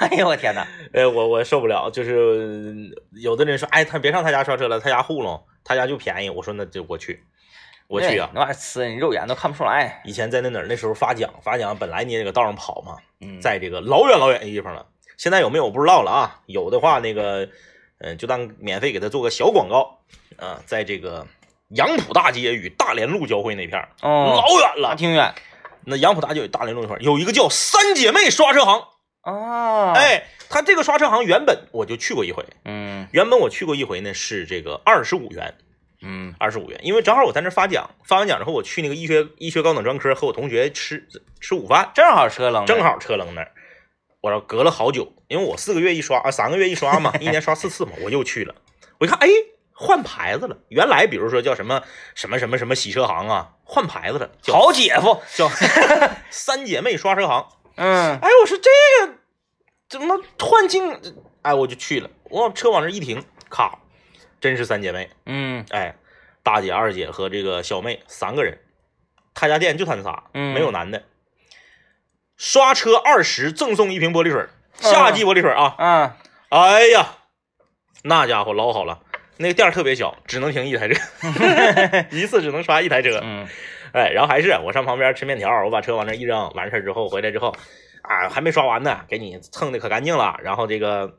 [0.00, 0.66] 哎呦我天哪！
[0.92, 6.30] 哎，我我受不了，就是有的人说，哎，他别上他家刷车了，他家糊弄，他家就便宜。
[6.30, 7.22] 我说那就我去，
[7.88, 8.30] 我去啊！
[8.34, 10.02] 那玩意儿呲你肉眼都看不出来。
[10.04, 14.86] 以前在那哪儿，那时候发奖，发奖本来你也搁道上跑嘛，嗯，在这个老远老远的地方了。
[15.16, 16.40] 现在有没有我不知道了啊？
[16.46, 17.48] 有的话，那个
[18.00, 19.98] 嗯，就当免费给他做个小广告
[20.36, 21.26] 啊，在这个。
[21.70, 25.32] 杨浦大街与大连路交汇那片儿，哦，老远了，挺远。
[25.84, 28.84] 那杨浦大街与大连路那块儿有一个叫三姐妹刷车行
[29.22, 35.54] 啊，哎，他这个刷车行原本我就去过一回，嗯，原本我去过一回呢，是这个二十五元，
[36.02, 41.06] 嗯，二十五元，因为正好我在那发奖，发完奖之后我去那个医学医学高等专科和我同学吃
[41.40, 43.52] 吃午饭，正好车扔，正好车扔那儿，
[44.20, 48.54] 我说隔了好久，因为我四个月一刷啊，三个月一刷嘛， 一年刷四次嘛，我又去了，
[48.98, 49.28] 我一看，哎。
[49.80, 51.82] 换牌子了，原来比如说叫什么
[52.14, 55.48] 什么什么什么洗车行啊，换牌子了，好姐夫叫
[56.28, 57.46] 三姐妹刷车行。
[57.76, 59.14] 嗯，哎，我说这个
[59.88, 61.00] 怎么换进？
[61.40, 63.78] 哎，我就去了，我车往这一停，咔，
[64.38, 65.08] 真是三姐妹。
[65.24, 65.96] 嗯，哎，
[66.42, 68.58] 大姐、二姐和这个小妹三个人，
[69.32, 71.04] 他家店就他仨，没有男的。
[72.36, 75.74] 刷车二十赠送一瓶玻璃水，夏季玻璃水啊。
[75.78, 76.12] 嗯，
[76.50, 77.14] 哎呀，
[78.02, 79.00] 那家伙老好了。
[79.40, 81.00] 那个店儿特别小，只能停一台车，
[82.12, 83.18] 一次只能刷一台车。
[83.22, 83.46] 嗯，
[83.94, 87.56] 哎，然后还是我上旁边吃面条，我把车往那一扔，完事儿之后回来之后，
[88.02, 90.38] 啊，还没刷完呢，给你蹭的可干净了。
[90.42, 91.16] 然后这个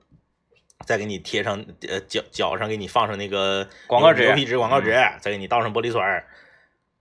[0.86, 6.00] 再给你贴上，呃，脚脚上给你放上那个广告纸、牛皮纸广告纸，再给你倒上玻璃水。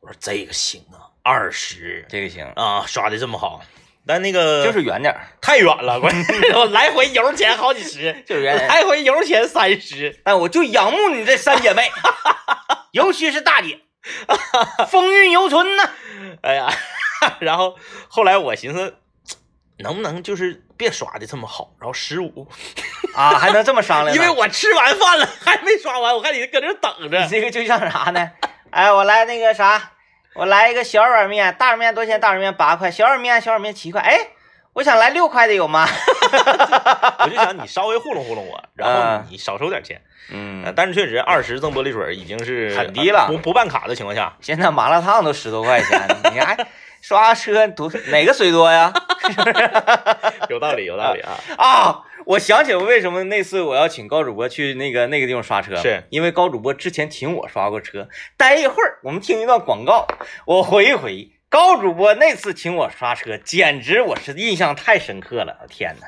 [0.01, 3.61] 我说这个行啊，二十，这个行啊，刷的这么好。
[4.11, 10.21] 但那个就是远点 太远了，关键我来回油钱好几十， 就是远，来回油钱三十。
[10.25, 11.89] 但我就仰慕你这三姐妹，
[12.91, 13.79] 尤其是大姐，
[14.89, 15.83] 风韵犹存呢。
[16.43, 16.69] 哎呀，
[17.39, 17.77] 然后
[18.09, 18.97] 后来我寻思，
[19.79, 22.49] 能不能就是别刷的这么好，然后十五
[23.15, 24.17] 啊，还能这么商量？
[24.17, 27.29] 因为我吃完饭了还没刷完，我看你搁这等着你。
[27.29, 28.31] 这个就像啥呢？
[28.71, 29.93] 哎，我来那个啥。
[30.35, 32.21] 我来一个小碗面，大碗面多少钱？
[32.21, 34.01] 大碗面八块，小碗面小碗面七块。
[34.01, 34.17] 哎，
[34.73, 35.87] 我想来六块的有吗？
[37.25, 40.01] 我就想你稍微糊弄糊弄我，然后你少收点钱。
[40.33, 46.01] 嗯，但是确实二十赠玻璃水已经是很低了，不不办卡的情况下，现在麻辣烫都十多块钱，
[46.33, 46.57] 你还
[47.01, 48.93] 刷车多哪个水多呀？
[50.49, 52.01] 有道理，有道理啊啊！
[52.27, 58.09] 我想起我为什么那次我要请高主播去那个那个地方刷车，是因为高主播之前请我刷过车。
[58.37, 60.07] 待一会儿，我们听一段广告，
[60.47, 65.67] 我回忆回忆高主播那次请我刷车，简直我是印象太深刻了！
[65.69, 66.07] 天哪！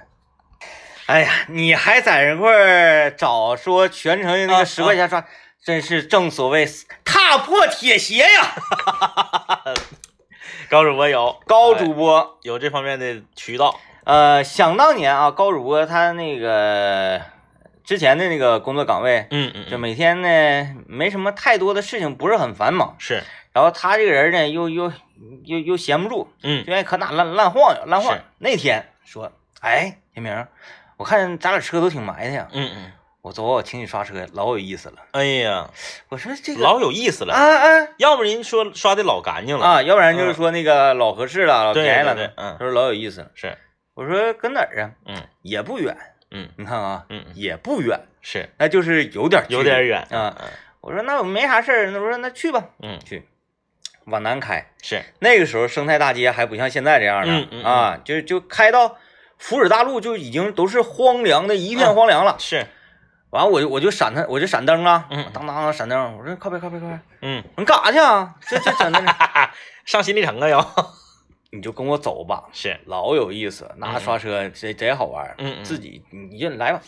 [1.07, 5.27] 哎呀，你还在这块儿找说全程那个十块钱刷，
[5.65, 6.69] 真是正所谓
[7.05, 8.55] 踏破铁鞋呀！
[10.71, 13.81] 高主播有，高主播有这方面的渠道。
[14.05, 17.21] 呃，想当年啊，高主播他那个
[17.85, 22.97] 之前的那个工作岗位，嗯嗯，就每天呢没什么太多的事情，不是很繁忙。
[22.99, 24.93] 是，然后他这个人呢，又又
[25.45, 28.19] 又又闲不住，嗯，就愿意可哪乱乱晃悠，乱晃。
[28.39, 30.47] 那天说，哎，天明，
[30.97, 34.97] 我看咱俩车都挺埋汰呀，嗯嗯，我走，我请你刷车，老有意思了。
[35.13, 35.71] 哎呀，
[36.09, 39.65] 我说这个老有意思了，啊啊，要不人说刷的老干净了。
[39.65, 43.21] 啊，要不然就是说那个老合适了，老便宜了的，嗯，他说老有意思。
[43.21, 43.57] 了，是。
[43.95, 44.91] 我说搁哪儿啊？
[45.07, 45.97] 嗯，也不远。
[46.31, 50.35] 嗯，你看啊，嗯，也不远，是，那就是有点有点远啊。
[50.81, 52.65] 我说那我没啥事儿，那我说那去吧。
[52.81, 53.29] 嗯，去，
[54.07, 54.67] 往南开。
[54.83, 58.97] 是，那个时候生态大街还不像现在这样的嗯嗯啊，就就开到
[59.37, 62.37] 福祉大路就已经都是荒凉的一片荒凉了。
[62.39, 62.67] 是，
[63.29, 68.35] 完我就我就闪他，我就闪灯啊，嗯当当当闪灯，我说靠边靠边靠边，嗯，你干啥去啊？
[68.41, 69.05] 这这整的，
[69.85, 70.61] 上新里程啊要，
[71.55, 75.65] 你就跟我走吧，是，老有意思，那刷车贼贼好玩，嗯嗯。
[75.65, 76.81] 自己你就来吧，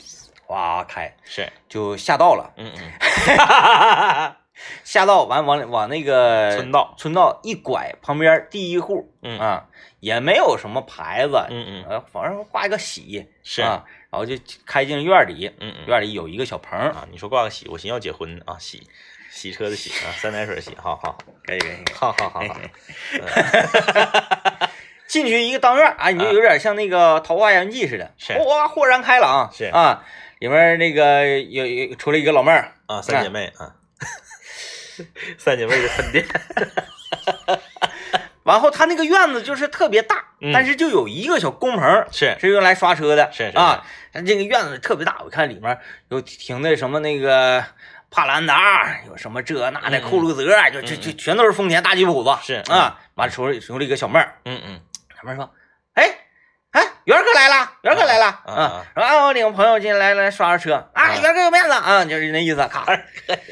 [0.48, 4.34] 哇开是，就下道了，嗯嗯，
[4.82, 9.38] 下道完往往那个村道，村道一拐，旁边第一户，嗯。
[9.38, 9.66] 啊，
[10.00, 13.60] 也没有什么牌子，嗯嗯，呃，反正挂一个喜，是。
[13.60, 18.86] 啊，然后就开进院里，嗯嗯，院里有一个小棚，啊，你说挂个喜，我寻思要结婚啊，喜，
[19.34, 21.76] 洗车的洗啊， 三点水洗，好好，可以可以。
[21.92, 22.56] 好好好好，
[25.08, 28.32] 进去一个当院啊，你就有点像那个《桃花源记》似的，是。
[28.34, 29.64] 哇，豁然开朗，是。
[29.64, 30.04] 啊，
[30.38, 33.74] 里面那个有有出来一个老妹儿，啊，三姐妹啊，
[35.36, 36.24] 三姐妹的分店，
[38.44, 40.52] 完后他那个院子就是特别大，嗯。
[40.52, 42.36] 但是就有一个小工棚是。
[42.38, 45.76] 是用来刷车的，是是啊，他这个院子特别大，我看里面
[46.10, 47.64] 有停的什么那个
[48.14, 54.80] 帕兰达，有什么这那的酷路泽，就就就全都是丰田大吉普子，是啊，完了出来出来一个小妹儿，嗯嗯，
[55.16, 55.50] 小妹儿说，
[55.94, 56.18] 哎。
[56.74, 58.84] 哎，元哥来了，元哥来了啊！
[58.96, 62.56] 说啊，我领朋友进来来刷刷车啊，啊元哥有面子啊，就是那意思。
[62.66, 62.84] 咔，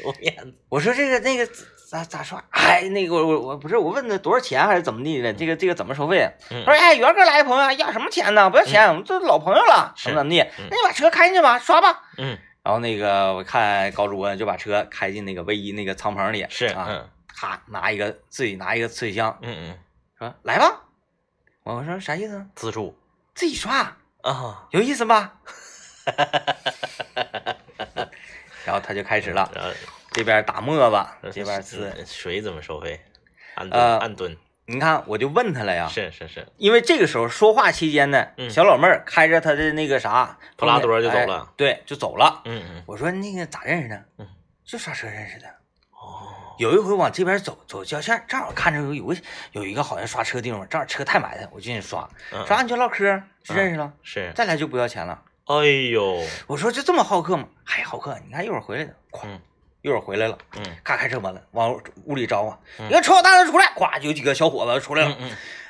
[0.03, 1.47] 有面子，我说这个那个
[1.89, 2.43] 咋咋刷？
[2.49, 5.31] 哎，那个我我我不是我问他多少钱还是怎么地的？
[5.31, 6.29] 这个这个怎么收费？
[6.51, 8.49] 嗯他说哎，元哥来的朋友要什么钱呢？
[8.49, 10.41] 不要钱，我们都老朋友了，是怎么怎么地？
[10.59, 12.01] 嗯那你把车开进去吧，刷吧。
[12.17, 19.79] 嗯然后那个我看高主播就把车开进那个唯一那个舱棚里，是，啊，嗯咔拿一个自己拿一个刺水枪，嗯嗯，
[20.17, 20.81] 说来吧。
[21.63, 22.45] 我说啥意思？
[22.55, 22.97] 自助
[23.35, 25.39] 自己刷啊，有意思吧？
[28.65, 29.49] 然后他就开始了，
[30.11, 31.89] 这边打沫子，这边呲。
[31.97, 32.99] 嗯水怎么收费？
[33.55, 42.41] 按呃吨按吨，你看，我就问他了呀，是是是，因为这个时候说话期间呢，嗯小老妹儿开着她的那个啥普拉多就走了哎对，就走了。
[42.45, 44.05] 嗯嗯我说那个咋认识的？
[44.19, 44.27] 嗯，
[44.63, 45.47] 就刷车认识的。
[45.91, 49.15] 哦，有一回往这边走走交线，正好看着有有个
[49.51, 55.21] 有一个好像刷车的地方，正好车太埋汰，我进去刷，嗯刷完就唠嗑，就认识了，是，再来就不要钱了。
[55.45, 57.45] 哎呦，我说就这么好客吗？
[57.65, 59.41] 还好客，你看一会儿回来的，哐嗯，
[59.83, 65.17] 一会儿回来了，嗯咔开车门了，往屋里招呼，嗯你看车大子出来，咵就有几个小伙子出来了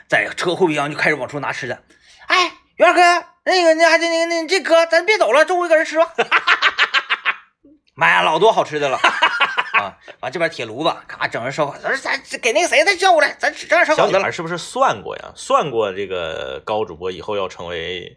[0.07, 1.81] 在车后备箱就开始往出拿吃的。
[2.27, 3.01] 哎，元儿哥，
[3.43, 6.13] 那个那还这那个那这哥，咱别走了，中午搁这吃吧。
[7.95, 8.97] 妈呀，老多好吃的了
[9.73, 9.97] 啊！
[10.19, 14.31] 完这边铁炉子，咔整上烧烤，咱咱给那个谁再叫过来，咱整点烧烤小女孩。
[14.31, 15.31] 是不是算过呀？
[15.35, 18.15] 算过这个高主播以后要成为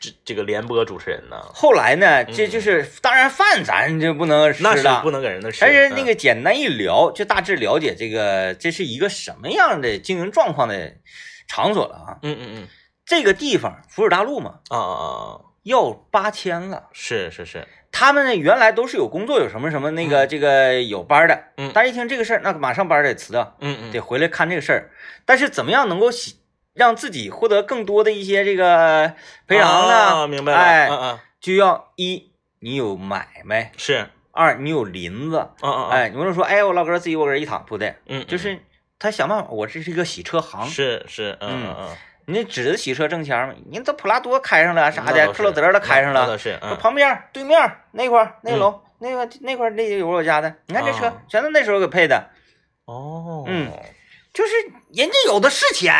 [0.00, 1.40] 这这个联播主持人呢？
[1.54, 6.06] 后来呢，这就是当然饭咱就不能吃那是了，不能给人那吃，但是那嗯。
[6.06, 10.94] 个简单一聊，就大致了解这个这是一个什么样的经营状况的
[11.46, 12.18] 场所了啊。
[12.22, 12.68] 嗯嗯嗯。
[13.04, 16.88] 这个地方福尔大陆嘛，啊啊啊，要八千了。
[16.92, 21.70] 是是是，他们呢原来都是有工作，有什么什么那个这个有班的，嗯。
[21.74, 24.90] 但是一听这个事儿，那马上班得辞掉，嗯嗯，得回来看这个事儿。
[25.24, 26.39] 但是怎么样能够喜
[26.74, 29.14] 让自己获得更多的一些这个
[29.46, 29.94] 赔偿呢？
[29.94, 31.18] 啊明白了，哎嗯嗯。
[31.40, 38.58] 就要一你有买卖，是，二你有林子，嗯嗯哎，你不能说哎我老哥自己我搁这一躺，不对，嗯，就是
[38.98, 43.54] 他想办法，我这是一个洗车行，是是，嗯嗯嗯，你指着洗车挣钱吗？
[43.70, 46.76] 你这普拉多开上了啥的，克洛泽都开上了那，是，嗯。
[46.76, 47.58] 旁边对面
[47.92, 51.22] 那块那楼、那个那块儿那有我家的，你看这车、啊。
[51.26, 52.28] 全都那时候给配的，
[52.84, 53.72] 哦，嗯
[54.34, 54.52] 就是
[54.92, 55.94] 人家有的是钱。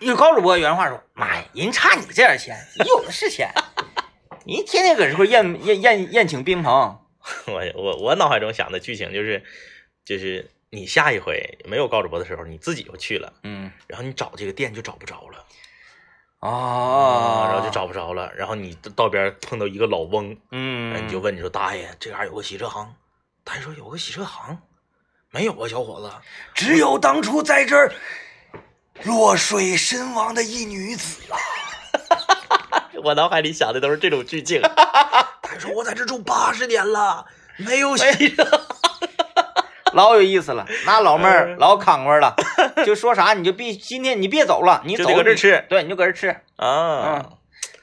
[0.00, 3.52] 有高主播原话说：“妈呀，人差你这点钱，你有的是钱，
[4.44, 6.72] 你天天搁这块宴宴宴宴请宾朋，
[7.46, 9.44] 我我我脑海中想的剧情就是，
[10.04, 15.44] 就是你下一回没有高主播的时候，你自己就去了，嗯然后你找这个店就找不着了，
[16.40, 22.92] 哦，然后就找不着了，然后你道边碰到一个老翁，嗯，你就问你说大爷这嘎有个洗车行，
[23.44, 24.58] 大爷说有个洗车行，
[25.30, 26.10] 没有啊小伙子，
[26.54, 27.92] 只有当初在这儿
[29.04, 31.22] 落水身亡的一女子。
[31.30, 31.36] 啊，
[33.04, 34.60] 我脑海里想的都是这种剧情。
[35.42, 37.26] 他说我在这住八十年了，
[37.58, 38.44] 没有洗车，
[39.92, 40.66] 老有意思了。
[40.86, 41.58] 那老妹儿嗯。
[41.58, 42.34] 老康快了，
[42.86, 45.64] 就说啥你就必今天你别走了，你走你得搁这吃。
[45.68, 47.26] 对，你就搁这吃，啊，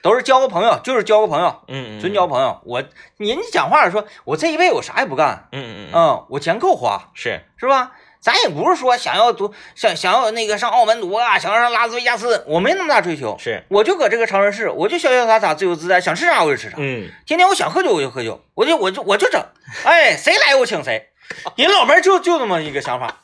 [0.02, 2.60] 都是交个朋友，就是交个朋友，嗯，纯交朋友。
[2.66, 2.82] 我
[3.18, 7.92] 人家讲话说，我这一辈子我啥也不干，嗯嗯嗯，嗯，我钱够花，是，是吧？
[8.22, 16.76] 咱也不是说想要读想想要那个上澳门读啊，想要上拉斯维加斯，我没那么大追求，是，我就搁这个长春市，我就潇潇洒洒、自由自在，想吃啥我就吃啥。
[16.80, 19.42] 嗯，天天我想喝酒我就喝酒，我就我就我就整，
[19.86, 21.10] 哎，谁来我请谁。
[21.56, 23.22] 人老妹儿就就这么一个想法，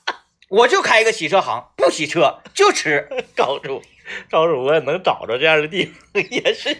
[0.49, 3.81] 我就开一个洗车行，不洗车就吃，高主
[4.29, 6.77] 高主播能找着这样的地方，也是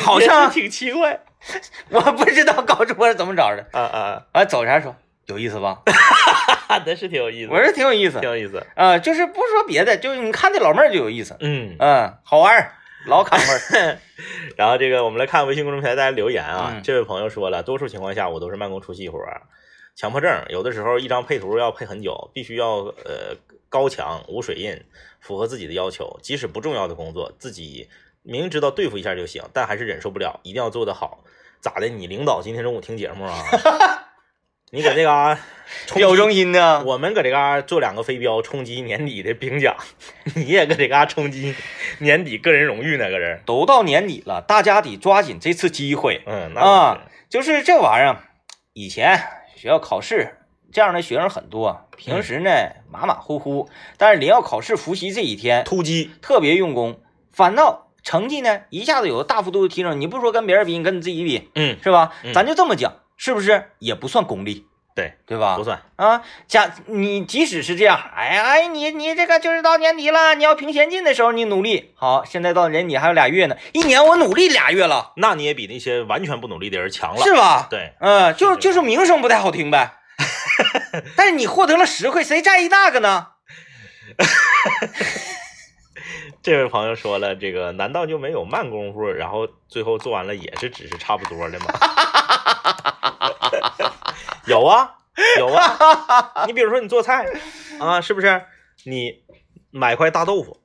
[0.00, 1.20] 好像挺奇怪。
[1.88, 3.66] 我不知道高主播是怎么找的。
[3.72, 4.94] 啊啊啊，走前说
[5.26, 5.78] 有意思吧？
[6.70, 8.28] 啊，那是挺有意思，我是挺有意思挺。
[8.28, 8.64] 有意思。
[8.76, 11.36] 啊，就是不说别的，就是你看这老妹儿就有意思。
[11.40, 12.74] 嗯，嗯，好玩儿，
[13.06, 13.98] 老卡味儿。
[14.56, 19.42] 然后这个我们来看微信公众平台大家留言啊，嗯这位朋友说了，多数情况下我都是慢工出细活儿，
[19.96, 23.36] 强迫症，有的时候一张配图要配很久，必须要呃
[23.68, 24.80] 高强无水印，
[25.20, 27.88] 符合自己的要求，即使不重要的工作，自己
[28.22, 31.24] 明知道对付一下就行，但还是忍受不了，一定要做得好。
[31.60, 31.88] 咋的？
[31.88, 33.34] 你领导今天中午听节目啊？
[34.72, 35.34] 你搁这嘎、
[35.86, 36.84] 冲击表忠心呢？
[36.86, 39.74] 我们搁这嘎做两个飞镖，冲击年底的评奖，
[40.36, 41.56] 你也搁这嘎冲击
[41.98, 43.40] 年底个人荣誉呢，搁这。
[43.44, 46.22] 都到年底了，大家得抓紧这次机会。
[46.24, 48.22] 嗯，那啊，就是这玩意儿，
[48.72, 49.20] 以前
[49.56, 50.36] 学校考试
[50.72, 52.50] 这样的学生很多，平时呢
[52.88, 53.68] 马马虎虎，
[53.98, 57.00] 但是临要考试复习这几天突击，特别用功，
[57.32, 60.00] 反倒成绩呢一下子有了大幅度的提升。
[60.00, 62.12] 你不说跟别人比，你跟你自己比嗯，是吧？
[62.22, 65.62] 嗯咱就这么讲，是不是也不算功利，对，对吧不？
[65.62, 77.22] 算，啊，假你即使是这样，哎哎，你你这个就是到年底了，你要评先进的时候你努力，好，现在到年底还有俩月呢，一年我努力俩月了，那你也比那些完全不努力的人强了。
[77.22, 77.66] 是吧？
[77.68, 79.98] 对，嗯，就就是名声不太好听呗。
[81.14, 83.26] 但是你获得了实惠，谁在意那个呢？
[86.42, 91.66] 这位朋友说了，这个难道就没有慢功夫，然后最后做完了也是只是差不多的吗？
[94.46, 94.96] 有啊，
[95.38, 96.44] 有啊。
[96.46, 97.26] 你比如说你做菜
[97.78, 98.42] 啊，是不是？
[98.84, 99.22] 你
[99.70, 100.60] 买块大豆腐，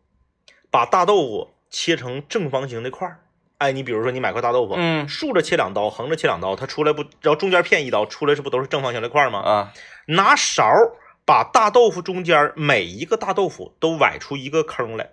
[0.72, 3.20] 把大豆腐切成正方形的块儿。
[3.58, 9.40] 哎，你比如说你买块大豆腐，嗯竖着切两刀，横着切两刀，它出来不，然后中间片一刀，出来是不都是正方形的块儿吗？
[9.40, 9.74] 啊，
[10.08, 10.94] 拿勺儿
[11.26, 15.12] 把大豆腐中间每一个大豆腐都崴出一个坑来，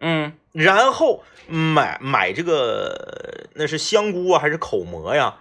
[0.00, 5.34] 嗯然后买买这个那是香菇啊还是口蘑呀？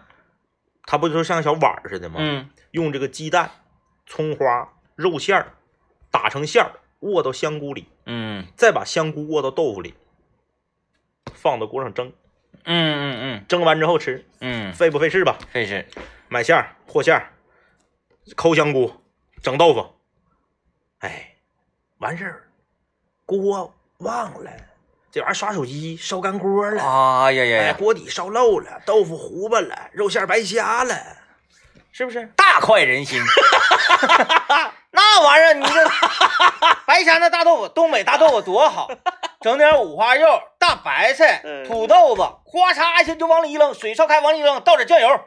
[0.86, 2.16] 它不就像小碗似的吗？
[2.20, 3.50] 嗯用这个鸡蛋、
[4.06, 5.54] 葱花、肉馅儿
[6.12, 9.94] 打成馅儿，卧到香菇里，嗯再把香菇卧到豆腐里，
[11.34, 12.12] 放到锅上蒸，
[12.64, 15.38] 嗯嗯嗯蒸完之后吃，嗯嗯，费不费事吧？
[15.52, 15.88] 费事。
[16.28, 17.32] 买馅儿和馅儿，
[18.36, 18.92] 抠香菇，
[19.42, 19.94] 整豆腐，
[21.00, 21.36] 哎，
[22.00, 22.44] 完事儿，
[23.26, 24.52] 锅忘了，
[25.16, 30.94] 这玩意儿刷手机烧干锅了，哎，哎呀呀呀，锅底烧漏了，豆腐糊巴了，肉馅儿白瞎了，
[31.94, 32.30] 是不是？
[32.36, 33.22] 大快人心。
[34.92, 35.86] 那玩意儿，你这
[36.86, 38.90] 白瞎那大豆腐，东北大豆腐多好，
[39.40, 40.28] 整点五花肉、
[40.60, 45.18] 大白菜、嗯土豆子，咵嚓一下就往里一扔，水烧开往里一扔，倒点酱油，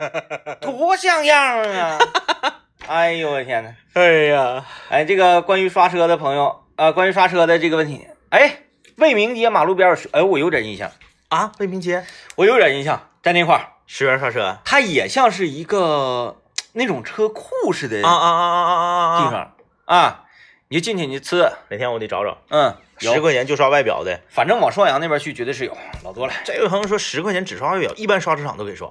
[0.62, 1.98] 多像样啊！
[2.88, 3.74] 哎呦我的天呐！
[3.92, 8.60] 哎呀，哎，这个关于刷车的朋友，呃，关于刷车的这个问题，哎，
[8.96, 10.90] 魏明街马路边儿，哎，我有点印象，
[11.28, 12.04] 啊，卫明街
[12.36, 16.40] 我有点印象，在那块儿，十元刷车，它也像是一个
[16.72, 19.24] 那种车库似的啊啊啊啊啊啊！
[19.24, 19.52] 地，方。
[19.84, 20.24] 啊，
[20.68, 24.20] 你就进去你就吃，哪天我得找找，嗯，十，块钱就刷外表的。
[24.28, 28.90] 反正往双阳那边去绝对是有，老多了，这位朋友说十块钱只刷外表，一般刷车厂都给刷，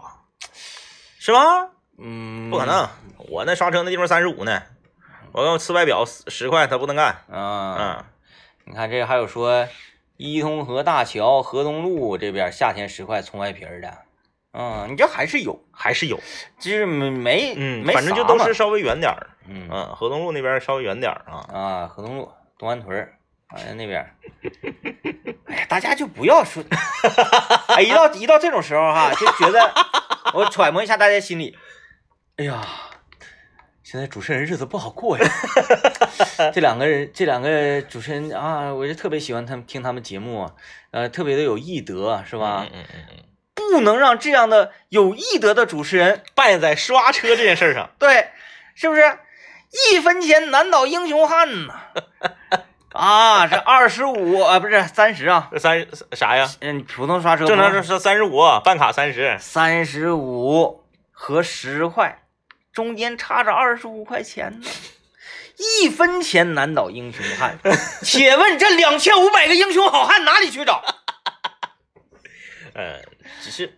[1.20, 1.70] 是吗？
[1.98, 2.88] 嗯，不可能，
[3.30, 4.62] 我那刷车那地方三十五呢，
[5.32, 7.08] 我要吃外表十块，他不能干。
[7.32, 8.06] 啊，嗯，
[8.66, 9.68] 你看这还有说
[10.18, 13.94] 伊通河大桥河东路这边夏天十块冲外皮儿的，
[14.54, 16.20] 嗯，你这还是有，还是有，
[16.60, 19.28] 就是没没嗯，没反正就都是稍微远点儿。
[19.48, 21.46] 嗯嗯，河东路那边稍微远点儿啊。
[21.54, 24.10] 啊，河东路、东安屯儿，好像那边。
[25.48, 26.64] 哎呀，大家就不要说，
[27.76, 29.74] 哎，一到一到这种时候哈，就觉得
[30.34, 31.58] 我揣摩一下大家心里，
[32.38, 32.62] 哎呀，
[33.96, 35.26] 现在主持人日子不好过呀。
[36.54, 40.52] 这两个人，这两个主持人啊，我就特别喜欢他们听他们节目，
[40.92, 42.68] 呃，特别的有艺德，是吧？
[42.70, 43.24] 嗯嗯嗯嗯，
[43.54, 47.90] 不能让这样的有艺德的主持人败在刷车这件事儿上。
[47.98, 48.32] 对，
[48.76, 49.02] 是不是？
[49.94, 51.76] 一分钱难倒英雄汉呐！
[52.92, 56.46] 啊，这二十五啊，不是三十啊，这三啥呀？
[56.60, 59.38] 嗯，普通刷车正常是是三十五，办卡三十。
[59.40, 60.84] 三十五
[61.14, 62.24] 和十块，
[62.76, 64.70] 中间差着二十五块钱呢。
[65.82, 67.58] 一分钱难倒英雄汉，
[68.04, 70.84] 且问这两千五百个英雄好汉哪里去找？
[72.74, 73.02] 嗯，
[73.42, 73.74] 只是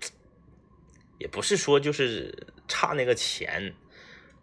[1.20, 3.76] 也不是说就是差那个钱，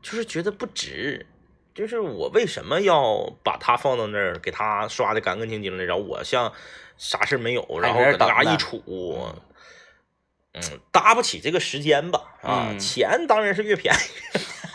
[0.01, 1.27] 就是觉得不值。
[1.75, 6.53] 就是我为什么要把他放到那儿，给他刷的干干净净的，然后我像
[6.97, 9.41] 啥事儿没有，然后搁那一杵，嗯，
[10.91, 12.21] 搭不起这个时间吧？
[12.43, 13.99] 啊，嗯钱当然是越便宜。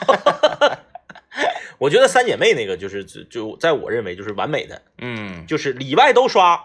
[1.80, 6.62] 我觉得三姐妹那个就是就就在我认为就是完美的，嗯就是里外都刷，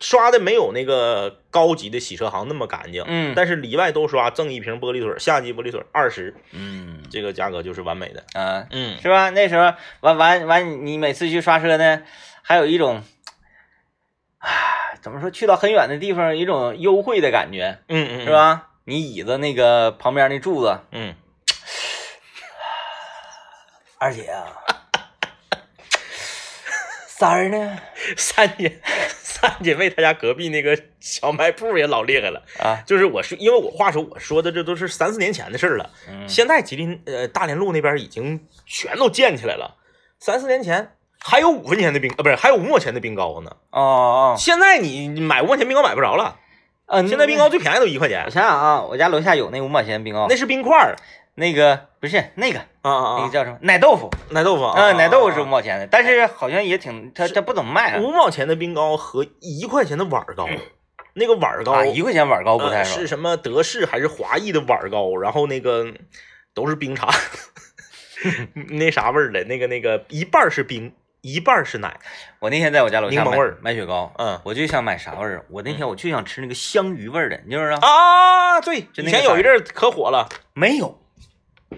[0.00, 8.22] 刷的没有那个高级的洗车行那么干净，嗯但是里外都刷，赠一瓶玻璃水，夏季玻璃水二十，嗯这个价格就是完美的。
[8.38, 9.30] 啊，嗯是吧？
[9.30, 12.02] 那时候完完完，你每次去刷车呢，
[12.42, 13.02] 还有一种，
[14.40, 14.50] 唉，
[15.02, 15.30] 怎么说？
[15.30, 18.30] 去到很远的地方，一种优惠的感觉，嗯嗯，是？
[18.30, 18.68] 吧？
[18.84, 21.14] 你椅子那个旁边那柱子，嗯，
[23.98, 24.46] 二姐啊，
[27.06, 27.78] 三儿呢？
[28.16, 28.80] 三姐，
[29.22, 32.42] 三姐妹她家隔壁那个小卖部也老厉害了。
[32.58, 39.76] 啊，就是我说，因为我话说我说的这都是三四年前的事儿了，嗯现在吉林呃大连路那边已经全都建起来了。
[40.18, 43.50] 三四年前还有五分钱的冰，呃，不是还有五毛钱的冰糕呢。
[43.70, 46.36] 哦哦，现在你你买五毛钱冰糕买不着了，
[46.86, 48.24] 嗯，现在冰糕最便宜都一块钱。
[48.26, 50.96] 我，想想啊，我家楼下有那五毛钱冰糕，那是冰块儿。
[51.36, 52.58] 那个不是那个。
[52.82, 53.58] 啊啊啊，那个叫什么？
[53.60, 60.48] 奶豆腐，奶豆腐啊，嗯，奶豆腐是五啊毛钱的，但是好像也挺，它它不怎么卖啊，五毛钱的冰糕和一块钱的碗儿糕，
[61.14, 65.86] 那个碗儿糕啊，一块钱碗糕不太是什么德式还是华裔的碗儿糕，然后那个
[66.52, 67.08] 都是冰茶，
[68.70, 70.92] 那啥味儿的，那个那个一半是冰，
[71.22, 71.98] 一半是奶，
[72.38, 75.44] 我那天在我家楼下买味买雪糕，嗯我就想买啥味儿？
[75.50, 77.78] 我那天我就想吃那个香芋味儿的，你知不知道？
[77.78, 80.98] 啊，对，以前有一阵可火了，没有，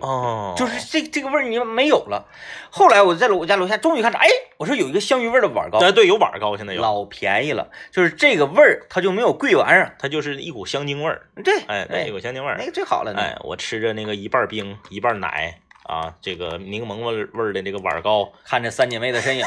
[0.01, 2.29] 哦，就是这这个味儿你没有了。
[2.71, 4.29] 后来我在我家楼下终于看着，哎，
[4.59, 9.97] 我说有一个香芋味的碗糕，对对，有碗儿糕，现在有，老便宜了，就是这个味儿它就没有贵玩意儿。
[9.99, 13.21] 它就是一股香精味儿，对，哎，对，一股香精味儿那，个最好了呢。
[13.21, 19.47] 哎，我吃着那个一半冰一半儿奶啊，这个柠檬味儿味儿的那个碗儿糕，看着三姐妹的身影，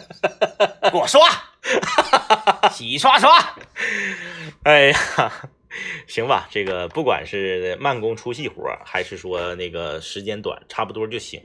[0.90, 1.20] 给我刷，
[2.70, 3.36] 洗刷刷。
[4.64, 4.98] 哎呀，
[6.06, 11.40] 行吧，这个不管是慢工出细活儿，还是说那个时间短，差不多就行。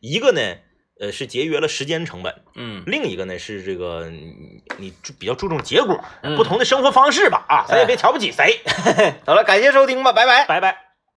[0.00, 0.40] 一个呢，
[1.00, 4.10] 呃，是节约了时间成本；嗯，另一个呢，是这个
[4.78, 7.44] 你比较注重结果，嗯不同的生活方式吧。
[7.48, 8.60] 啊，咱也别瞧不起谁。
[9.26, 10.46] 好了，感谢收听吧，拜拜。
[10.46, 10.85] 拜拜。